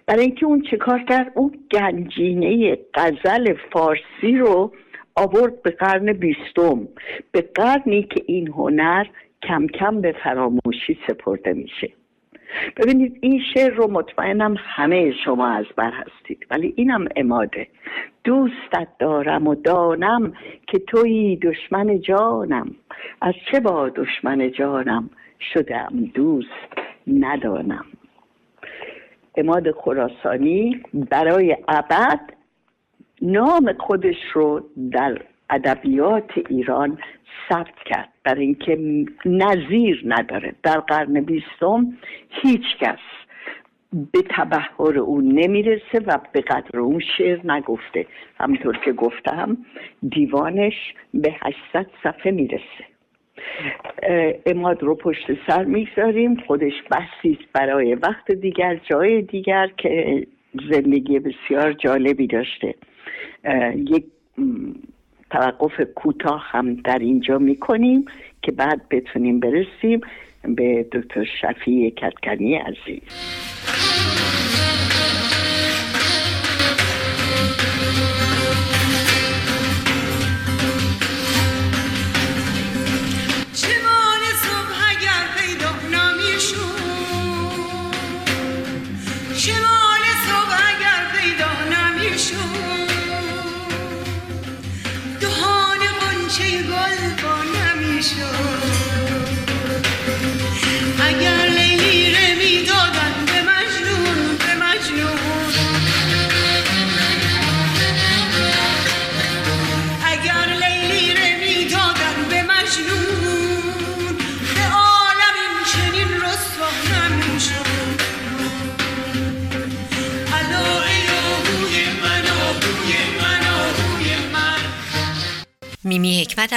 برای 0.07 0.23
اینکه 0.25 0.47
اون 0.47 0.63
چه 0.71 0.77
کار 0.77 0.99
کرد؟ 1.09 1.33
اون 1.35 1.53
گنجینه 1.73 2.79
غزل 2.95 3.55
فارسی 3.73 4.37
رو 4.39 4.73
آورد 5.17 5.63
به 5.63 5.71
قرن 5.71 6.13
بیستم. 6.13 6.89
به 7.33 7.41
قرنی 7.55 8.03
که 8.03 8.23
این 8.27 8.49
هنر 8.49 9.07
کم 9.43 9.67
کم 9.67 10.01
به 10.01 10.15
فراموشی 10.25 10.99
سپرده 11.09 11.53
میشه. 11.53 11.93
ببینید 12.77 13.19
این 13.21 13.43
شعر 13.55 13.75
رو 13.75 13.91
مطمئنم 13.91 14.55
همه 14.59 15.13
شما 15.25 15.49
از 15.49 15.67
بر 15.77 15.91
هستید 15.91 16.47
ولی 16.51 16.75
اینم 16.77 17.05
اماده 17.17 17.69
دوستت 18.25 18.89
دارم 18.99 19.47
و 19.47 19.55
دانم 19.55 20.33
که 20.67 20.79
توی 20.79 21.37
دشمن 21.37 22.01
جانم. 22.01 22.75
از 23.21 23.35
چه 23.51 23.61
با 23.61 23.89
دشمن 23.89 24.53
جانم 24.53 25.11
شدم 25.55 26.11
دوست 26.15 26.69
ندانم. 27.07 27.85
اماد 29.37 29.71
خراسانی 29.71 30.83
برای 30.95 31.57
ابد 31.69 32.21
نام 33.23 33.73
خودش 33.73 34.17
رو 34.33 34.63
در 34.93 35.19
ادبیات 35.51 36.31
ایران 36.49 36.99
ثبت 37.49 37.75
کرد. 37.87 38.09
برای 38.25 38.45
اینکه 38.45 39.05
نظیر 39.25 40.03
نداره. 40.07 40.55
در 40.63 40.81
قرن 40.81 41.21
بیستم 41.21 41.93
هیچ 42.31 42.77
کس 42.81 42.99
به 43.93 44.23
تبهر 44.31 44.99
او 44.99 45.21
نمی‌رسه 45.21 45.99
و 46.07 46.19
به 46.33 46.41
قدر 46.41 46.81
اون 46.81 47.01
شعر 47.17 47.53
نگفته. 47.53 48.07
همطور 48.41 48.77
که 48.85 48.93
گفتم 48.93 49.57
دیوانش 50.09 50.95
به 51.15 51.35
800 51.73 51.87
صفحه 52.03 52.33
می‌رسه. 52.33 52.85
اماد 54.47 54.83
رو 54.83 54.95
پشت 54.95 55.27
سر 55.47 55.65
می‌گذاریم. 55.65 56.37
خودش 56.47 56.73
بحثی 56.91 57.39
برای 57.53 57.95
وقت 57.95 58.33
دیگر 58.33 58.77
جای 58.77 59.23
دیگر 59.23 59.71
که 59.77 60.27
زندگی 60.71 61.19
بسیار 61.19 61.73
جالبی 61.73 62.27
داشته. 62.27 62.75
یک 63.75 64.05
توقف 65.31 65.81
کوتاه 65.95 66.45
هم 66.51 66.75
در 66.75 66.99
اینجا 66.99 67.39
می‌کنیم 67.39 68.05
که 68.43 68.53
بعد 68.53 68.89
بتونیم 68.91 69.41
برسیم 69.41 70.01
به 70.43 70.87
دکتر 70.93 71.25
شفیع 71.25 71.91
کتکنی 71.91 72.55
عزیز. 72.55 73.03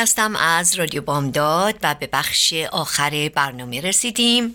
هستم 0.01 0.35
از 0.35 0.79
رادیو 0.79 1.01
بامداد 1.01 1.75
و 1.83 1.95
به 1.99 2.09
بخش 2.13 2.53
آخر 2.71 3.29
برنامه 3.35 3.81
رسیدیم 3.81 4.53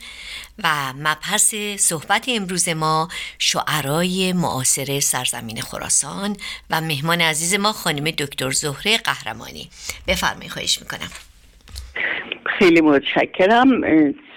و 0.65 0.69
مبحث 0.99 1.55
صحبت 1.79 2.27
امروز 2.29 2.69
ما 2.69 3.09
شعرای 3.39 4.33
معاصر 4.33 5.01
سرزمین 5.01 5.61
خراسان 5.61 6.37
و 6.71 6.81
مهمان 6.81 7.21
عزیز 7.21 7.55
ما 7.55 7.73
خانم 7.73 8.11
دکتر 8.11 8.51
زهره 8.51 8.99
قهرمانی. 8.99 9.69
بفرمایید 10.09 10.51
خواهش 10.51 10.79
می‌کنم. 10.81 11.11
خیلی 12.59 12.81
متشکرم. 12.81 13.71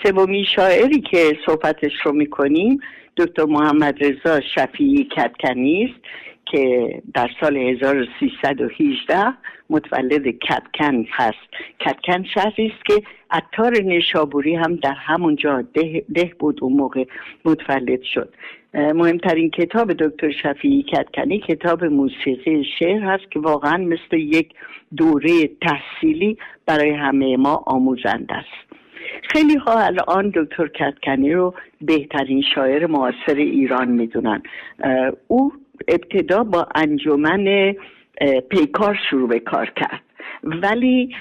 سومین 0.04 0.46
شاعری 0.56 1.02
که 1.02 1.38
صحبتش 1.46 1.92
رو 2.04 2.12
می‌کنیم 2.12 2.80
دکتر 3.18 3.46
محمد 3.46 3.96
رضا 4.04 4.42
شفیعی 4.56 5.10
کتکنی 5.18 5.84
است. 5.84 6.06
که 6.52 6.94
در 7.14 7.30
سال 7.42 7.58
1318 7.58 9.34
متولد 9.70 10.28
کتکن 10.28 11.06
هست. 11.12 11.48
کتکن 11.80 12.24
شهری 12.24 12.74
است 12.76 12.86
که 12.86 13.04
عطار 13.32 13.78
نشابوری 13.78 14.56
هم 14.56 14.76
در 14.76 14.94
همونجا 14.94 15.62
ده, 15.62 16.04
ده 16.14 16.32
بود 16.40 16.60
اون 16.62 16.74
موقع 16.74 17.06
متولد 17.46 18.02
شد. 18.02 18.34
مهمترین 18.74 19.50
کتاب 19.50 19.94
دکتر 19.94 20.32
شفیعی 20.32 20.84
کتکنی 20.84 21.40
کتاب 21.40 21.84
موسیقی 21.86 22.64
شعر 22.80 23.00
هست 23.00 23.32
که 23.32 23.40
واقعا 23.40 23.78
مثل 23.78 24.18
یک 24.18 24.54
دوره 24.98 25.48
تحصیلی 25.48 26.38
برای 26.66 26.90
همه 26.90 27.38
ما 27.38 27.64
آموزنده 27.66 28.34
است. 28.34 28.70
خیلی 29.32 29.56
ها 29.56 29.80
الان 29.80 30.34
دکتر 30.36 30.68
کتکنی 30.68 31.34
رو 31.34 31.54
بهترین 31.82 32.44
شاعر 32.56 32.86
معاصر 32.86 33.36
ایران 33.36 33.88
می‌دونن. 33.88 34.44
او 35.28 35.52
ابتدا 35.88 36.44
با 36.44 36.68
انجمن 36.76 37.76
پیکار 38.50 39.00
شروع 39.10 39.30
به 39.30 39.40
کار 39.40 39.72
کرد. 39.76 40.02
ولی 40.44 41.16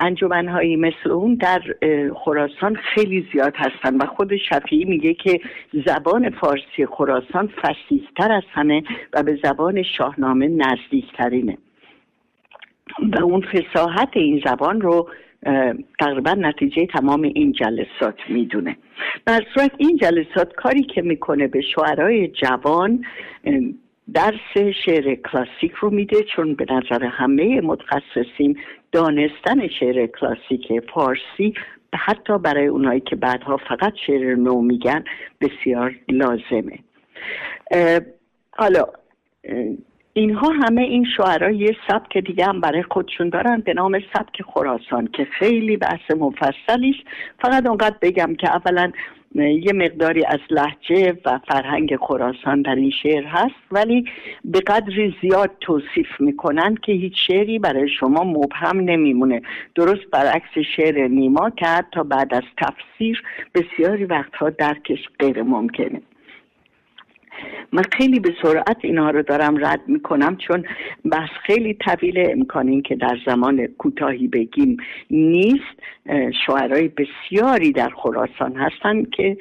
انجمنهایی 0.00 0.76
مثل 0.76 1.10
اون 1.10 1.34
در 1.34 1.60
خراسان 2.14 2.76
خیلی 2.94 3.28
زیاد 3.32 3.54
هستن 3.56 3.96
و 3.96 4.06
خود 4.06 4.36
شفیعی 4.36 4.84
میگه 4.84 5.14
که 5.14 5.40
زبان 5.86 6.30
فارسی 6.30 6.86
خراسان 6.86 7.46
فسیحتر 7.62 8.32
از 8.32 8.42
همه 8.52 8.82
و 9.12 9.22
به 9.22 9.38
زبان 9.42 9.82
شاهنامه 9.82 10.48
نزدیکترینه. 10.48 11.58
و 13.12 13.22
اون 13.22 13.40
فساحت 13.40 14.08
این 14.12 14.42
زبان 14.46 14.80
رو 14.80 15.08
تقریبا 15.98 16.34
نتیجه 16.34 16.86
تمام 16.86 17.22
این 17.22 17.52
جلسات 17.52 18.18
می‌دونه. 18.28 18.76
در 19.26 19.40
صورت 19.54 19.70
این 19.78 19.96
جلسات 19.96 20.52
کاری 20.52 20.82
که 20.82 21.02
می‌کنه 21.02 21.46
به 21.46 21.60
شعرهای 21.60 22.28
جوان 22.28 23.04
درس 24.12 24.74
شعر 24.84 25.14
کلاسیک 25.14 25.72
رو 25.72 25.90
میده 25.90 26.22
چون 26.22 26.54
به 26.54 26.66
نظر 26.70 27.04
همه 27.04 27.60
متخصصین 27.60 28.58
دانستن 28.92 29.68
شعر 29.68 30.06
کلاسیک 30.06 30.72
فارسی 30.94 31.54
حتی 31.94 32.38
برای 32.38 32.66
اونایی 32.66 33.00
که 33.00 33.16
بعدها 33.16 33.56
فقط 33.56 33.92
شعر 34.06 34.34
نو 34.34 34.60
میگن 34.60 35.04
بسیار 35.40 35.94
لازمه. 36.08 36.78
حالا 38.50 38.84
اینها 40.16 40.48
همه 40.48 40.82
این 40.82 41.06
شعرها 41.16 41.50
یه 41.50 41.76
سبک 41.88 42.18
دیگه 42.18 42.46
هم 42.46 42.60
برای 42.60 42.82
خودشون 42.82 43.28
دارن 43.28 43.60
به 43.60 43.74
نام 43.74 43.98
سبک 43.98 44.42
خراسان 44.42 45.06
که 45.06 45.24
خیلی 45.24 45.76
بحث 45.76 46.10
مفصلی 46.10 46.90
است. 46.90 47.08
فقط 47.42 47.66
اونقدر 47.66 47.96
بگم 48.02 48.34
که 48.34 48.48
اولا 48.48 48.92
یه 49.34 49.72
مقداری 49.72 50.24
از 50.24 50.38
لحجه 50.50 51.18
و 51.24 51.40
فرهنگ 51.48 51.96
خراسان 51.96 52.62
در 52.62 52.74
این 52.74 52.90
شعر 53.02 53.24
هست 53.24 53.54
ولی 53.72 54.04
به 54.44 54.60
قدری 54.60 55.16
زیاد 55.22 55.50
توصیف 55.60 56.20
می‌کنن 56.20 56.74
که 56.74 56.92
هیچ 56.92 57.14
شعری 57.26 57.58
برای 57.58 57.88
شما 57.88 58.24
مبهم 58.24 58.80
نمیمونه. 58.80 59.42
درست 59.74 60.10
برعکس 60.12 60.58
شعر 60.76 61.08
نیما 61.08 61.50
که 61.50 61.66
حتی 61.66 62.04
بعد 62.04 62.34
از 62.34 62.44
تفسیر 62.56 63.22
بسیاری 63.54 64.04
وقتها 64.04 64.50
درکش 64.50 65.08
غیر 65.18 65.42
ممکنه. 65.42 66.00
من 67.72 67.82
خیلی 67.92 68.20
به 68.20 68.34
سرعت 68.42 68.76
اینها 68.80 69.10
رو 69.10 69.22
دارم 69.22 69.66
رد 69.66 69.80
می‌کنم 69.86 70.36
چون 70.36 70.64
بحث 71.04 71.30
خیلی 71.42 71.74
طویل 71.74 72.30
امکان 72.30 72.82
که 72.82 72.94
در 72.96 73.18
زمان 73.26 73.66
کوتاهی 73.66 74.28
بگیم 74.28 74.76
نیست. 75.10 75.80
شعرهای 76.46 76.88
بسیاری 76.88 77.72
در 77.72 77.88
خراسان 77.88 78.56
هستند 78.56 79.10
که 79.10 79.36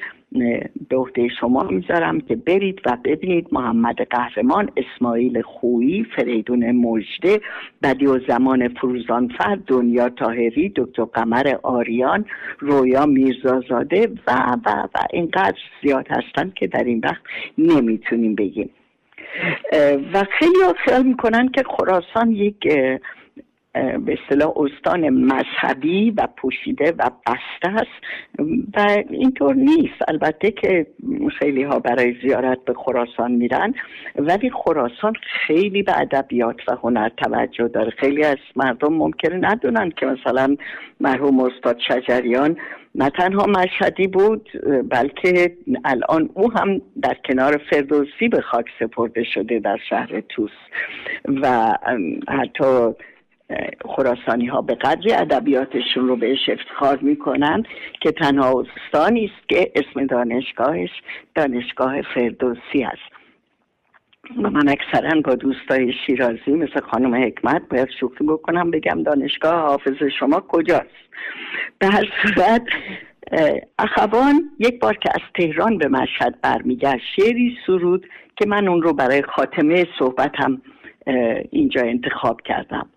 به 0.90 0.96
عهده 0.96 1.28
شما 1.40 1.64
می‌ذارم 1.64 2.22
که 2.22 2.36
برید 2.36 2.82
و 2.86 2.98
ببینید 3.04 3.48
محمد 3.52 4.02
قهرمان 4.02 4.70
اسماعیل 4.78 5.42
خویی 5.42 6.06
فریدون 6.16 6.72
مجده 6.72 7.42
بدی 7.84 8.06
و 8.06 8.20
زمان 8.28 8.68
فروزانفر 8.68 9.58
دنیا 9.68 10.10
تاهری 10.10 10.74
دکتر 10.76 11.04
قمر 11.04 11.56
آریان 11.64 12.26
رویا 12.60 13.06
میرزازاده 13.06 14.10
و 14.28 14.32
و 14.66 14.70
و 14.96 15.00
اینقدر 15.14 15.60
زیاد 15.84 16.08
هستند 16.10 16.54
که 16.54 16.68
در 16.68 16.84
این 16.84 17.02
وقت 17.04 17.22
نمی‌تونیم 17.58 18.36
بگیم. 18.36 18.70
و 20.14 20.24
خیلی 20.40 20.60
خیال 20.86 21.04
می‌کنن 21.04 21.48
که 21.48 21.64
خراسان 21.64 22.32
یک 22.32 22.68
به 23.74 24.18
اصطلاح 24.24 24.54
استان 24.56 25.10
مذهبی 25.10 26.12
و 26.12 26.28
پوشیده 26.38 26.92
و 26.92 27.12
بسته 27.28 27.70
است 27.82 28.04
و 28.74 29.04
اینطور 29.10 29.56
نیست. 29.56 30.02
البته 30.08 30.52
که 30.52 30.88
خیلی 31.40 31.64
ها 31.64 31.80
برای 31.80 32.16
زیارت 32.22 32.66
به 32.66 32.74
خراسان 32.74 33.32
میرن 33.32 33.74
ولی 34.16 34.50
خراسان 34.50 35.14
خیلی 35.48 35.84
به 35.84 36.00
ادبیات 36.00 36.58
و 36.68 36.76
هنر 36.84 37.10
توجه 37.10 37.68
داره. 37.68 37.90
خیلی 37.90 38.24
از 38.24 38.38
مردم 38.56 38.94
ممکنه 38.94 39.36
ندونن 39.36 39.90
که 39.90 40.06
مثلا 40.06 40.56
مرحوم 41.00 41.40
استاد 41.40 41.80
شجریان 41.88 42.58
نه 42.96 43.10
تنها 43.10 43.46
مشهدی 43.46 44.08
بود 44.08 44.50
بلکه 44.90 45.52
الان 45.86 46.30
او 46.34 46.52
هم 46.52 46.82
در 47.02 47.18
کنار 47.28 47.62
فردوسی 47.70 48.28
به 48.28 48.42
خاک 48.42 48.66
سپرده 48.80 49.24
شده 49.24 49.60
در 49.60 49.78
شهر 49.90 50.22
توس 50.30 50.52
و 51.42 51.74
حتی 52.30 52.94
خراسانی 53.86 54.46
ها 54.46 54.62
به 54.62 54.76
قدری 54.76 55.14
ادبیاتشون 55.14 56.08
رو 56.08 56.16
بهش 56.16 56.50
افتخار 56.50 56.98
می‌کنن 56.98 57.64
که 58.02 58.12
تنها 58.12 58.62
استانی 58.62 59.26
است 59.26 59.50
که 59.50 59.72
اسم 59.76 60.06
دانشگاهش 60.06 60.90
دانشگاه 61.36 62.02
فردوسی 62.02 62.84
است. 62.84 63.14
و 64.44 64.50
من 64.50 64.70
اکثرا 64.70 65.22
با 65.22 65.36
دوستای 65.36 65.94
شیرازی 66.06 66.52
مثل 66.52 66.80
خانم 66.80 67.16
حکمت 67.16 67.62
باید 67.70 67.90
شوخی 68.00 68.24
بکنم 68.24 68.72
بگم 68.72 69.04
دانشگاه 69.04 69.56
حافظ 69.56 70.04
شما 70.20 70.44
کجاست؟ 70.48 71.04
به 71.80 71.88
هر 71.88 72.04
صورت 72.22 72.62
اخوان 73.80 74.50
یک 74.60 74.80
بار 74.80 74.98
که 74.98 75.10
از 75.16 75.22
تهران 75.36 75.78
به 75.78 75.88
مشهد 75.88 76.42
برمیگشت 76.42 77.06
شعری 77.16 77.58
سرود 77.68 78.06
که 78.36 78.46
من 78.48 78.68
اون 78.68 78.82
رو 78.82 78.94
برای 78.94 79.22
خاتمه 79.22 79.88
صحبتم 80.00 80.62
اینجا 81.52 81.82
انتخاب 81.82 82.42
کردم. 82.42 82.90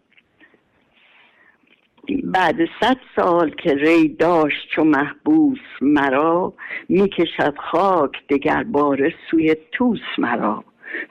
بعد 2.25 2.57
صد 2.81 2.97
سال 3.16 3.51
که 3.51 3.75
ری 3.75 4.09
داشت 4.09 4.69
چو 4.75 4.85
محبوس 4.85 5.59
مرا 5.81 6.53
می‌کشد 6.88 7.55
خاک 7.57 8.27
دگر 8.29 8.62
بار 8.62 9.12
سوی 9.31 9.57
توس 9.73 10.19
مرا. 10.19 10.64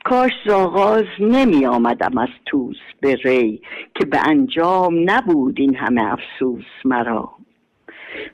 کاش 0.04 0.32
زاغاز 0.48 1.06
نمی 1.20 1.66
آمدم 1.66 2.18
از 2.18 2.30
توس 2.46 2.78
به 3.02 3.16
ری 3.16 3.62
که 3.96 4.06
به 4.06 4.30
انجام 4.30 5.10
نبود 5.10 5.60
این 5.60 5.76
همه 5.76 6.14
افسوس 6.14 6.66
مرا. 6.86 7.30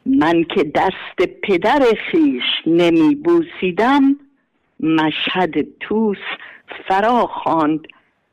من 0.06 0.44
که 0.44 0.64
دست 0.64 1.30
پدر 1.44 1.82
خیش 2.12 2.44
نمی 2.68 3.16
بوسیدم 3.16 4.16
مشهد 4.80 5.80
توس 5.80 6.18
فرا 6.88 7.28
خواند 7.28 7.88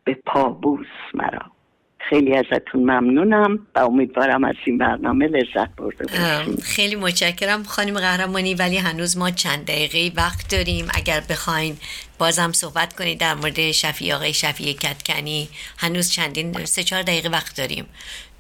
به 0.04 0.18
پابوس 0.26 0.86
مرا. 1.14 1.57
خیلی 1.98 2.36
ازتون 2.36 2.82
ممنونم 2.82 3.58
و 3.74 3.78
امیدوارم 3.78 4.44
از 4.44 4.54
این 4.64 4.78
برنامه 4.78 5.26
لذت 5.26 5.76
برده 5.76 6.06
باشیم. 6.06 6.56
خیلی 6.56 6.96
متشکرم. 6.96 7.62
خانم 7.62 7.98
قهرمانی 7.98 8.54
ولی 8.54 8.76
هنوز 8.76 9.18
ما 9.18 9.30
چند 9.30 9.64
دقیقه 9.66 10.12
وقت 10.16 10.50
داریم. 10.50 10.88
اگر 10.94 11.22
بخواین 11.30 11.76
بازم 12.18 12.52
صحبت 12.52 12.96
کنید 12.96 13.18
در 13.18 13.34
مورد 13.34 13.70
شفیع 13.70 14.14
آقای 14.14 14.32
شفیع 14.32 14.72
کتکنی 14.72 15.48
هنوز 15.78 16.10
چندین 16.10 16.64
سه 16.64 16.82
چهار 16.82 17.02
دقیقه 17.02 17.28
وقت 17.28 17.56
داریم. 17.56 17.86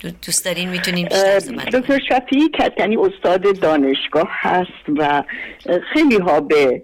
دوست 0.02 0.44
دارین 0.44 0.68
می‌تونین 0.68 1.08
دکتر 1.72 1.98
شفیعی 2.08 2.48
کتکنی 2.48 2.96
استاد 2.96 3.60
دانشگاه 3.60 4.28
هست 4.30 4.88
و 4.96 5.22
خیلی 5.92 6.16
ها 6.16 6.40
به 6.40 6.82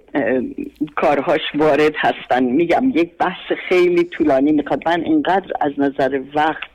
کارهاش 0.96 1.40
وارد 1.54 1.92
هستن. 1.96 2.44
میگم 2.44 2.90
یک 2.94 3.16
بحث 3.18 3.58
خیلی 3.68 4.04
طولانی 4.04 4.52
می‌خواد. 4.52 4.82
من 4.86 5.04
اینقدر 5.04 5.52
از 5.60 5.72
نظر 5.78 6.20
وقت 6.34 6.70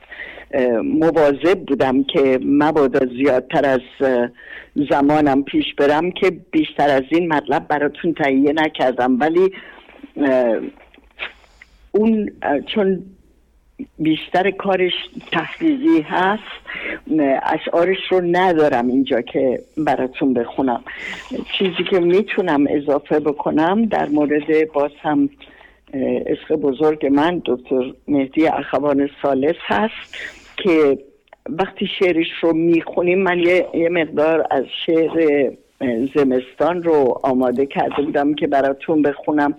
مواظب 0.84 1.58
بودم 1.58 2.04
که 2.04 2.40
مبادا 2.44 3.06
زیادتر 3.06 3.66
از 3.66 3.80
زمانم 4.90 5.44
پیش 5.44 5.74
برم 5.78 6.10
که 6.10 6.30
بیشتر 6.50 6.90
از 6.90 7.04
این 7.10 7.32
مطلب 7.32 7.68
براتون 7.68 8.14
تهیه 8.14 8.52
نکردم. 8.52 9.20
ولی 9.20 9.52
اون 11.92 12.30
چون 12.66 13.02
بیشتر 13.98 14.50
کارش 14.50 14.92
تحقیقی 15.32 16.00
هست. 16.00 16.42
اشعارش 17.42 17.98
رو 18.10 18.20
ندارم 18.20 18.86
اینجا 18.86 19.20
که 19.20 19.60
براتون 19.76 20.34
بخونم. 20.34 20.82
چیزی 21.58 21.84
که 21.90 22.00
می‌تونم 22.00 22.66
اضافه 22.70 23.20
بکنم 23.20 23.84
در 23.84 24.08
مورد 24.08 24.72
باز 24.72 24.90
هم 25.02 25.30
عشق 26.26 26.54
بزرگ 26.54 27.06
من 27.06 27.42
دکتر 27.44 27.92
مهدی 28.08 28.46
اخوان 28.46 29.10
سالس 29.22 29.56
هست 29.66 30.16
که 30.56 30.98
وقتی 31.48 31.86
شعرش 31.98 32.26
رو 32.40 32.52
می‌خونیم 32.52 33.18
من 33.18 33.38
یه, 33.38 33.66
یه 33.74 33.88
مقدار 33.88 34.46
از 34.50 34.64
شعر 34.86 35.50
زمستان 36.14 36.82
رو 36.82 37.20
آماده 37.22 37.66
کرده 37.66 38.02
بودم 38.02 38.34
که 38.34 38.46
براتون 38.46 39.02
بخونم. 39.02 39.54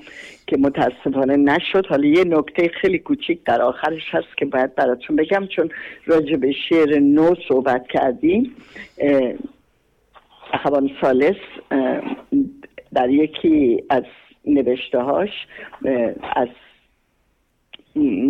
که 0.52 0.58
متاسفانه 0.58 1.38
نشد. 1.38 1.86
حالا 1.86 2.08
یه 2.08 2.24
نکته 2.24 2.68
خیلی 2.82 3.00
کوچیک 3.00 3.44
در 3.44 3.62
آخرش 3.62 4.16
هست 4.16 4.38
که 4.38 4.46
باید 4.46 4.76
براتون 4.76 5.16
بگم 5.16 5.48
چون 5.48 5.70
راجع 6.06 6.36
به 6.36 6.52
شعر 6.70 7.00
نو 7.00 7.36
صحبت 7.48 7.88
کردیم. 7.88 8.56
اخوان 10.54 10.90
سالس 11.02 11.36
در 12.94 13.10
یکی 13.10 13.84
از 13.90 14.04
نوشته 14.46 15.00
هاش 15.00 15.30
از 16.36 16.48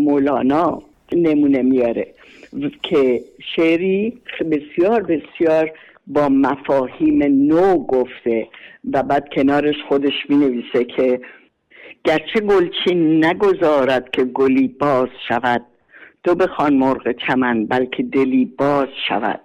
مولانا 0.06 0.82
نمونه 1.12 1.62
میاره 1.62 2.08
که 2.84 3.22
شعری 3.56 4.22
بسیار 4.52 5.04
بسیار 5.04 5.72
با 6.08 6.30
مفاهیم 6.30 7.24
نو 7.24 7.78
گفته 7.78 8.48
و 8.94 9.04
بعد 9.04 9.30
کنارش 9.36 9.76
خودش 9.88 10.14
می 10.30 10.36
نویسه 10.36 10.84
که 10.84 11.22
گرچه 12.04 12.40
گلچین 12.40 13.26
نگذارد 13.26 14.12
که 14.12 14.24
گلی 14.24 14.68
باز 14.68 15.10
شود. 15.28 15.66
تو 16.24 16.36
بخوان 16.36 16.74
مرغ 16.74 17.12
چمن 17.28 17.66
بلکه 17.66 18.04
دلی 18.04 18.46
باز 18.46 18.88
شود. 19.08 19.42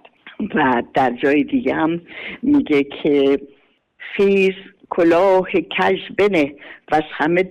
و 0.55 0.83
در 0.95 1.11
جای 1.11 1.45
دیگه 1.45 1.75
هم 1.75 2.01
میگه 2.43 2.85
که 2.85 3.39
خیز 3.99 4.55
کلاه 4.91 5.51
کش 5.51 6.01
بنه 6.19 6.55
و 6.93 6.95
از 6.95 7.03
همه 7.11 7.45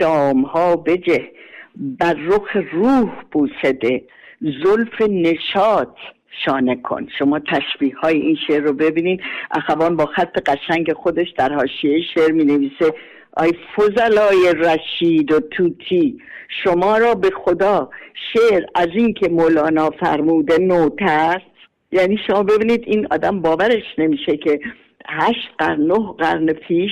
ها 0.54 0.76
بجه. 0.76 1.32
بر 1.76 2.13
رخ 2.13 2.58
روح 2.72 3.12
بوسده. 3.32 4.04
زلف 4.41 5.02
نشاط 5.02 5.98
شانه 6.46 6.76
کن. 6.76 7.08
شما 7.20 7.39
تشبیه 7.39 7.96
های 7.96 8.22
این 8.22 8.38
شعر 8.48 8.62
رو 8.62 8.74
ببینید 8.74 9.22
اخوان 9.52 9.96
با 9.96 10.06
خط 10.06 10.50
قشنگ 10.50 10.94
خودش 10.94 11.28
در 11.38 11.54
حاشیه 11.54 12.02
شعر 12.13 12.32
می 12.32 12.46
نویسه 12.46 12.94
آی 13.36 13.54
فضلای 13.76 14.54
رشید 14.54 15.32
و 15.32 15.39
توتی 15.39 16.21
شما 16.63 16.98
را 16.98 17.15
به 17.15 17.30
خدا 17.30 17.89
شعر 18.34 18.63
از 18.76 18.88
این 18.93 19.13
که 19.13 19.30
مولانا 19.30 19.89
فرموده 19.89 20.58
نوتر 20.58 21.41
یعنی 21.91 22.19
شما 22.28 22.43
ببینید 22.43 22.84
این 22.88 23.08
آدم 23.12 23.41
باورش 23.41 23.84
نمیشه 23.98 24.38
که 24.38 24.60
هشت 25.08 25.50
قرن 25.58 25.82
نه 25.82 26.13
قرن 26.17 26.54
پیش 26.54 26.91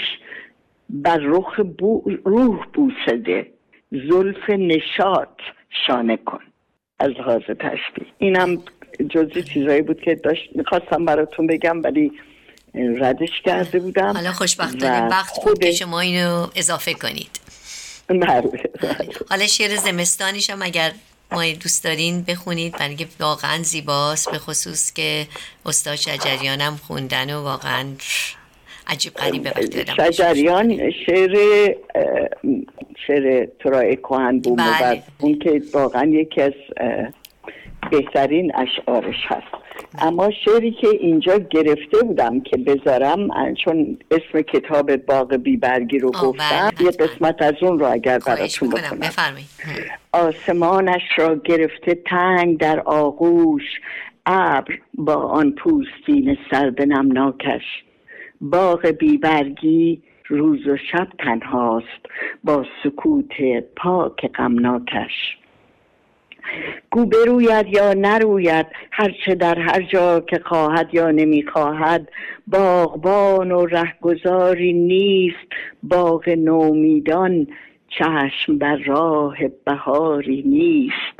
بر 0.89 1.17
رخ 1.17 1.60
بو 1.60 2.03
روح 2.25 2.65
بوسده. 2.73 3.47
زلف 3.91 4.49
نشاط 4.49 5.39
شانه 5.88 6.17
کن. 6.17 6.39
از 6.99 7.10
لحاظ 7.10 7.41
تشبیه. 7.41 8.08
اینم 8.17 8.58
جزی 9.10 9.43
چیزایی 9.43 9.82
بود 9.82 10.01
که 10.01 10.15
داشت 10.15 10.49
می‌خواستم 10.56 11.06
براتون 11.06 11.47
بگم 11.47 11.84
ولی 11.84 12.12
ردش 12.75 13.41
کرده 13.45 13.79
بودم 13.79 14.13
حالا 14.13 14.31
خوشبختانه 14.31 15.07
وقت 15.07 15.43
بود 15.45 15.59
که 15.59 15.71
شما 15.71 15.99
اینو 15.99 16.47
اضافه 16.55 16.93
کنید 16.93 17.39
بله, 18.07 18.41
بله. 18.41 19.09
حالا 19.29 19.47
شعر 19.47 19.75
زمستانیش 19.75 20.49
هم 20.49 20.62
اگر 20.62 20.91
ما 21.31 21.43
دوست 21.63 21.83
دارین 21.83 22.23
بخونید 22.23 22.73
برای 22.73 22.88
اینکه 22.88 23.07
واقعا 23.19 23.63
زیباست 23.63 24.31
به 24.31 24.38
خصوص 24.38 24.93
که 24.93 25.27
استاد 25.65 25.95
شجریان 25.95 26.62
هم 26.62 26.75
خوندن 26.75 27.33
و 27.33 27.43
واقعا 27.43 27.86
عجیب 28.88 29.13
غریبه 29.13 29.51
شجریان 29.97 30.91
شعر 31.05 31.36
شعر 33.07 33.47
ترای 33.59 33.95
کوهن 33.95 34.39
بود 34.39 34.57
بله. 34.57 35.03
اون 35.19 35.39
که 35.39 35.62
واقعا 35.73 36.05
یکی 36.05 36.41
از 36.41 36.53
بهترین 37.91 38.51
اشعارش 38.55 39.25
هست 39.27 39.62
اما 40.01 40.31
شعری 40.45 40.71
که 40.71 40.88
اینجا 40.88 41.38
گرفته 41.38 42.03
بودم 42.03 42.41
که 42.41 42.57
بذارم 42.57 43.53
چون 43.63 43.97
اسم 44.12 44.41
کتاب 44.41 44.95
باغ 44.95 45.36
بیبرگی 45.36 45.99
رو 45.99 46.12
گفتم 46.12 46.69
بله، 46.77 46.86
یه 46.86 46.91
قسمت 46.91 47.41
از 47.41 47.53
اون 47.62 47.79
رو 47.79 47.91
اگر 47.91 48.19
براتون 48.19 48.69
بکنم 48.69 49.09
آسمانش 50.12 51.01
را 51.17 51.36
گرفته 51.36 51.95
تنگ 51.95 52.57
در 52.57 52.79
آغوش 52.79 53.63
ابر 54.25 54.79
با 54.93 55.15
آن 55.15 55.51
پوستین 55.51 56.38
سرد 56.51 56.81
نمناکش. 56.81 57.63
باغ 58.41 58.88
بیبرگی 58.88 60.03
روز 60.27 60.67
و 60.67 60.77
شب 60.91 61.07
تنهاست 61.19 62.05
با 62.43 62.65
سکوت 62.83 63.63
پاک 63.75 64.31
غمناکش. 64.31 65.38
گو 66.91 67.06
بروید 67.06 67.67
یا 67.73 67.93
نروید 67.93 68.65
هرچه 68.91 69.36
در 69.36 69.60
هر 69.60 69.82
جا 69.82 70.19
که 70.19 70.39
خواهد 70.45 70.89
یا 70.93 71.12
نمی‌خواهد. 71.12 72.10
باغبان 72.47 73.51
و 73.51 73.65
رهگذاری 73.65 74.73
نیست 74.73 75.47
باغ 75.84 76.29
نومیدان 76.29 77.47
چشم 77.89 78.58
بر 78.58 78.75
راه 78.75 79.36
بهاری 79.65 80.43
نیست. 80.45 81.19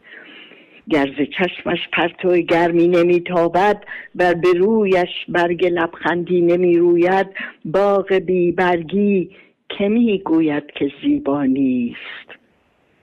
گرز 0.90 1.16
چشمش 1.38 1.90
پرتو 1.94 2.38
گرمی 2.38 2.88
نمیتابد 2.88 3.84
بر 4.16 4.34
به 4.34 4.54
رویش 4.54 5.26
برگ 5.30 5.66
لبخندی 5.66 6.42
نمی‌روید 6.42 7.28
باغ 7.66 8.14
بی 8.14 8.52
برگی 8.52 9.30
که 9.70 9.88
می‌گوید 9.88 10.64
که 10.76 10.92
زیبا 11.02 11.44
نیست. 11.44 12.43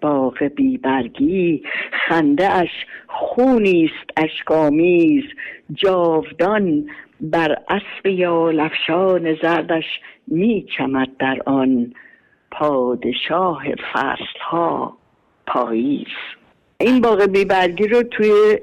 باغ 0.00 0.42
بیبرگی 0.42 1.62
خنده 2.08 2.48
اش 2.48 2.70
خونی 3.06 3.84
است 3.84 4.10
اشکامیز 4.16 5.24
جاودان 5.74 6.86
بر 7.20 7.56
اسب 7.68 8.06
یا 8.06 8.50
لفشان 8.50 9.36
زردش 9.42 9.84
میچمد 10.26 11.08
در 11.18 11.38
آن 11.46 11.94
پادشاه 12.50 13.62
فصلها 13.92 14.96
پاییز. 15.46 16.06
این 16.80 17.00
باغ 17.00 17.26
بیبرگی 17.26 17.86
رو 17.86 18.02
توی 18.02 18.58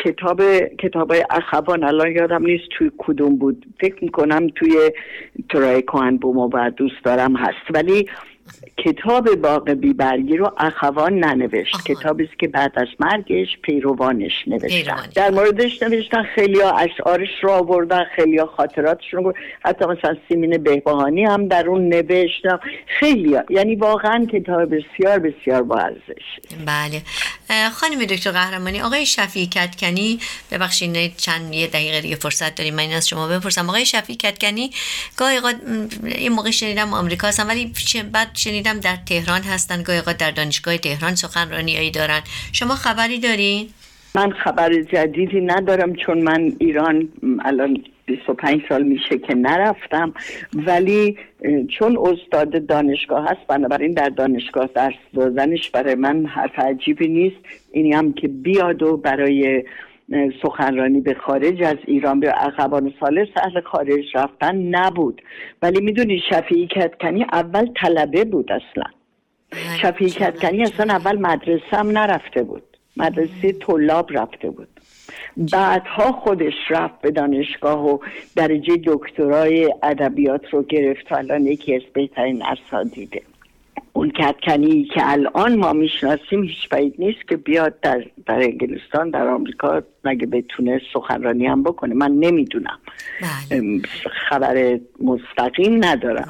کتاب 0.00 0.42
کتاب 0.58 1.12
اخوان 1.30 1.84
الان 1.84 2.12
یادم 2.12 2.46
نیست 2.46 2.64
توی 2.70 2.90
کدوم 2.98 3.36
بود. 3.36 3.66
فکر 3.80 4.04
می‌کنم 4.04 4.46
توی 4.46 4.76
ترای 5.50 5.82
کوهن 5.82 6.16
بومو 6.16 6.50
و 6.52 6.70
دوست 6.70 7.04
دارم 7.04 7.36
هست. 7.36 7.70
ولی 7.74 8.08
کتاب 8.76 9.34
باغ 9.34 9.70
بیبرگی 9.70 10.36
رو 10.36 10.52
اخوان 10.58 11.18
ننوشت. 11.18 11.84
کتابی 11.84 12.24
است 12.24 12.38
که 12.38 12.48
بعد 12.48 12.72
از 12.74 12.88
مرگش 13.00 13.58
پیروانش 13.62 14.32
نوشتن. 14.46 14.96
در 15.14 15.30
موردش 15.30 15.82
نوشتن 15.82 16.22
خیلی 16.22 16.62
اشعارش 16.62 17.28
رو 17.42 17.50
آوردن 17.50 18.04
خیلی 18.16 18.44
خاطراتش 18.44 19.14
رو 19.14 19.32
حتی 19.64 19.84
مثلا 19.84 20.16
سیمین 20.28 20.62
بهبهانی 20.62 21.24
هم 21.24 21.48
در 21.48 21.66
اون 21.68 21.88
نوشتم 21.88 22.60
خیلی 22.86 23.36
یعنی 23.50 23.76
واقعا 23.76 24.26
کتاب 24.32 24.64
بسیار 24.64 25.18
بسیار 25.18 25.62
با 25.62 25.76
ارزش. 25.76 26.40
بله. 26.66 27.02
خانم 27.74 28.04
دکتر 28.04 28.30
قهرمانی 28.30 28.80
آقای 28.80 29.06
شفیع 29.06 29.48
کتکنی 29.48 30.20
ببخشید 30.50 31.16
چند 31.16 31.54
یه 31.54 31.66
دقیقه 31.66 32.00
دیگه 32.00 32.16
فرصت 32.16 32.54
داریم 32.54 32.74
من 32.74 32.90
از 32.90 33.08
شما 33.08 33.28
بپرسم 33.28 33.68
آقای 33.68 33.86
شفیع 33.86 34.16
کتکنی 34.16 34.70
گاهی 35.16 35.40
این 36.04 36.32
موقع 36.32 36.50
شنیدم 36.50 36.94
آمریکا 36.94 37.28
هستم 37.28 37.48
ولی 37.48 37.72
بعد 38.12 38.30
شنیدم 38.34 38.80
در 38.80 38.96
تهران 39.06 39.42
هستن 39.42 39.82
گاهی 39.82 40.02
در 40.18 40.30
دانشگاه 40.30 40.76
تهران 40.76 41.14
سخنرانیایی 41.14 41.90
دارن 41.90 42.22
شما 42.52 42.76
خبری 42.76 43.18
دارین؟ 43.18 43.74
من 44.14 44.30
خبر 44.30 44.72
جدیدی 44.72 45.40
ندارم 45.40 45.94
چون 45.94 46.22
من 46.22 46.52
ایران 46.58 47.08
الان 47.44 47.84
25 48.06 48.62
سال 48.68 48.82
میشه 48.82 49.18
که 49.18 49.34
نرفتم. 49.34 50.14
ولی 50.54 51.18
چون 51.78 51.98
استاد 51.98 52.66
دانشگاه 52.66 53.24
هست 53.24 53.46
بنابراین 53.48 53.92
در 53.92 54.08
دانشگاه 54.08 54.68
درس 54.74 54.94
دادنش 55.14 55.70
برای 55.70 55.94
من 55.94 56.26
حرف 56.26 56.58
عجیبی 56.58 57.08
نیست. 57.08 57.36
اینی 57.72 57.92
هم 57.92 58.12
که 58.12 58.28
بیاد 58.28 58.82
و 58.82 58.96
برای 58.96 59.64
سخنرانی 60.42 61.00
به 61.00 61.14
خارج 61.14 61.62
از 61.62 61.76
ایران 61.86 62.20
به 62.20 62.30
عقبان 62.30 62.92
سال 63.00 63.26
اهل 63.36 63.60
خارج 63.60 64.04
رفتن 64.14 64.56
نبود. 64.56 65.22
ولی 65.62 65.80
می‌دونی 65.80 66.22
شفیعی 66.30 66.66
کتکنی 66.66 67.26
اول 67.32 67.68
طلبه 67.76 68.24
بود 68.24 68.52
اصلا. 68.52 68.84
بله، 69.50 69.78
شفیعی 69.82 70.10
کتکنی 70.10 70.62
اصلا 70.62 70.94
اول 70.94 71.18
مدرسه 71.18 71.76
هم 71.76 71.98
نرفته 71.98 72.42
بود. 72.42 72.62
مدرسه 72.96 73.52
طلاب 73.52 74.18
رفته 74.18 74.50
بود. 74.50 74.68
بعدها 75.36 76.12
خودش 76.12 76.54
رفت 76.70 77.00
به 77.00 77.10
دانشگاه 77.10 77.86
و 77.86 77.98
درجه 78.36 78.80
دکترای 78.86 79.74
ادبیات 79.82 80.42
رو 80.50 80.62
گرفت. 80.62 81.12
الان 81.12 81.46
یکی 81.46 81.74
از 81.74 81.82
بهترین 81.94 82.42
اساتیده 82.42 83.22
اون 83.92 84.10
کتکنی 84.10 84.84
که 84.84 85.00
الان 85.04 85.56
ما 85.56 85.72
می‌شناسیم 85.72 86.42
هیچ 86.42 86.68
بعید 86.68 86.94
نیست 86.98 87.28
که 87.28 87.36
بیاد 87.36 87.80
در, 87.80 88.04
در 88.26 88.34
انگلستان 88.34 89.10
در 89.10 89.26
آمریکا 89.26 89.82
مگه 90.04 90.26
بتونه 90.26 90.80
سخنرانی 90.92 91.46
هم 91.46 91.62
بکنه؟ 91.62 91.94
من 91.94 92.10
نمی‌دونم. 92.12 92.78
بله. 93.50 93.80
خبر 94.28 94.80
مستقیم 95.00 95.84
ندارم. 95.84 96.28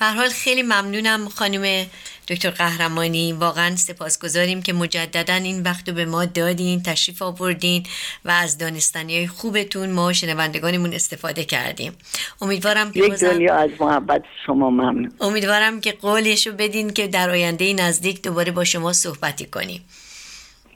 بله. 0.00 0.10
حال 0.14 0.28
خیلی 0.28 0.62
ممنونم 0.62 1.28
خانم 1.28 1.86
دکتر 2.30 2.50
قهرمانی 2.50 3.32
واقعا 3.32 3.76
سپاسگزاریم 3.76 4.62
که 4.62 4.72
مجددا 4.72 5.34
این 5.34 5.62
وقت 5.62 5.88
رو 5.88 5.94
به 5.94 6.04
ما 6.04 6.24
دادین 6.24 6.82
تشریف 6.82 7.22
آوردین 7.22 7.82
و 8.24 8.30
از 8.30 8.58
دانستانی 8.58 9.16
های 9.16 9.26
خوبتون 9.26 9.90
ما 9.90 10.12
شنوندگانمون 10.12 10.92
استفاده 10.92 11.44
کردیم. 11.44 11.92
امیدوارم 12.40 12.92
که 12.92 13.00
یک 13.00 13.12
دنیا 13.12 13.54
از 13.54 13.70
محبت 13.80 14.22
شما 14.46 14.70
ممنون. 14.70 15.12
امیدوارم 15.20 15.80
که 15.80 15.92
قولش 15.92 16.46
رو 16.46 16.52
بدین 16.52 16.90
که 16.90 17.08
در 17.08 17.30
آینده 17.30 17.72
نزدیک 17.74 18.22
دوباره 18.22 18.52
با 18.52 18.64
شما 18.64 18.92
صحبتی 18.92 19.44
کنیم. 19.46 19.84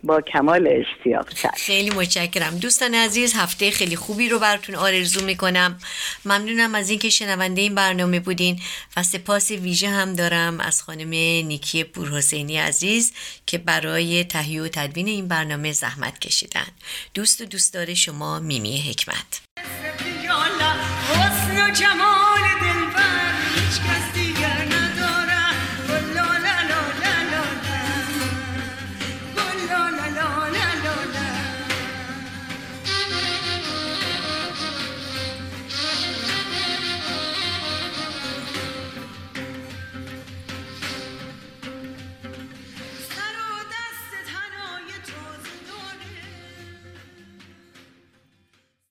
با 0.04 0.20
کمال 0.20 0.68
اشتیاق 0.68 1.28
خیلی 1.56 1.90
متشکرم. 1.90 2.58
دوستان 2.58 2.94
عزیز 2.94 3.34
هفته 3.34 3.70
خیلی 3.70 3.96
خوبی 3.96 4.28
رو 4.28 4.38
براتون 4.38 4.74
آرزو 4.74 5.24
می‌کنم. 5.24 5.78
ممنونم 6.24 6.74
از 6.74 6.90
اینکه 6.90 7.10
شنونده 7.10 7.60
این 7.60 7.74
برنامه 7.74 8.20
بودین 8.20 8.60
و 8.96 9.02
سپاس 9.02 9.50
ویژه 9.50 9.88
هم 9.88 10.14
دارم 10.14 10.60
از 10.60 10.82
خانم 10.82 11.08
نیکی 11.46 11.84
پورحسینی 11.84 12.56
عزیز 12.56 13.12
که 13.46 13.58
برای 13.58 14.24
تهیه 14.24 14.62
و 14.62 14.68
تدوین 14.68 15.08
این 15.08 15.28
برنامه 15.28 15.72
زحمت 15.72 16.18
کشیدن. 16.18 16.66
دوست 17.14 17.40
و 17.40 17.44
دوستدار 17.44 17.94
شما 17.94 18.40
میمی 18.40 18.80
حکمت. 18.90 19.40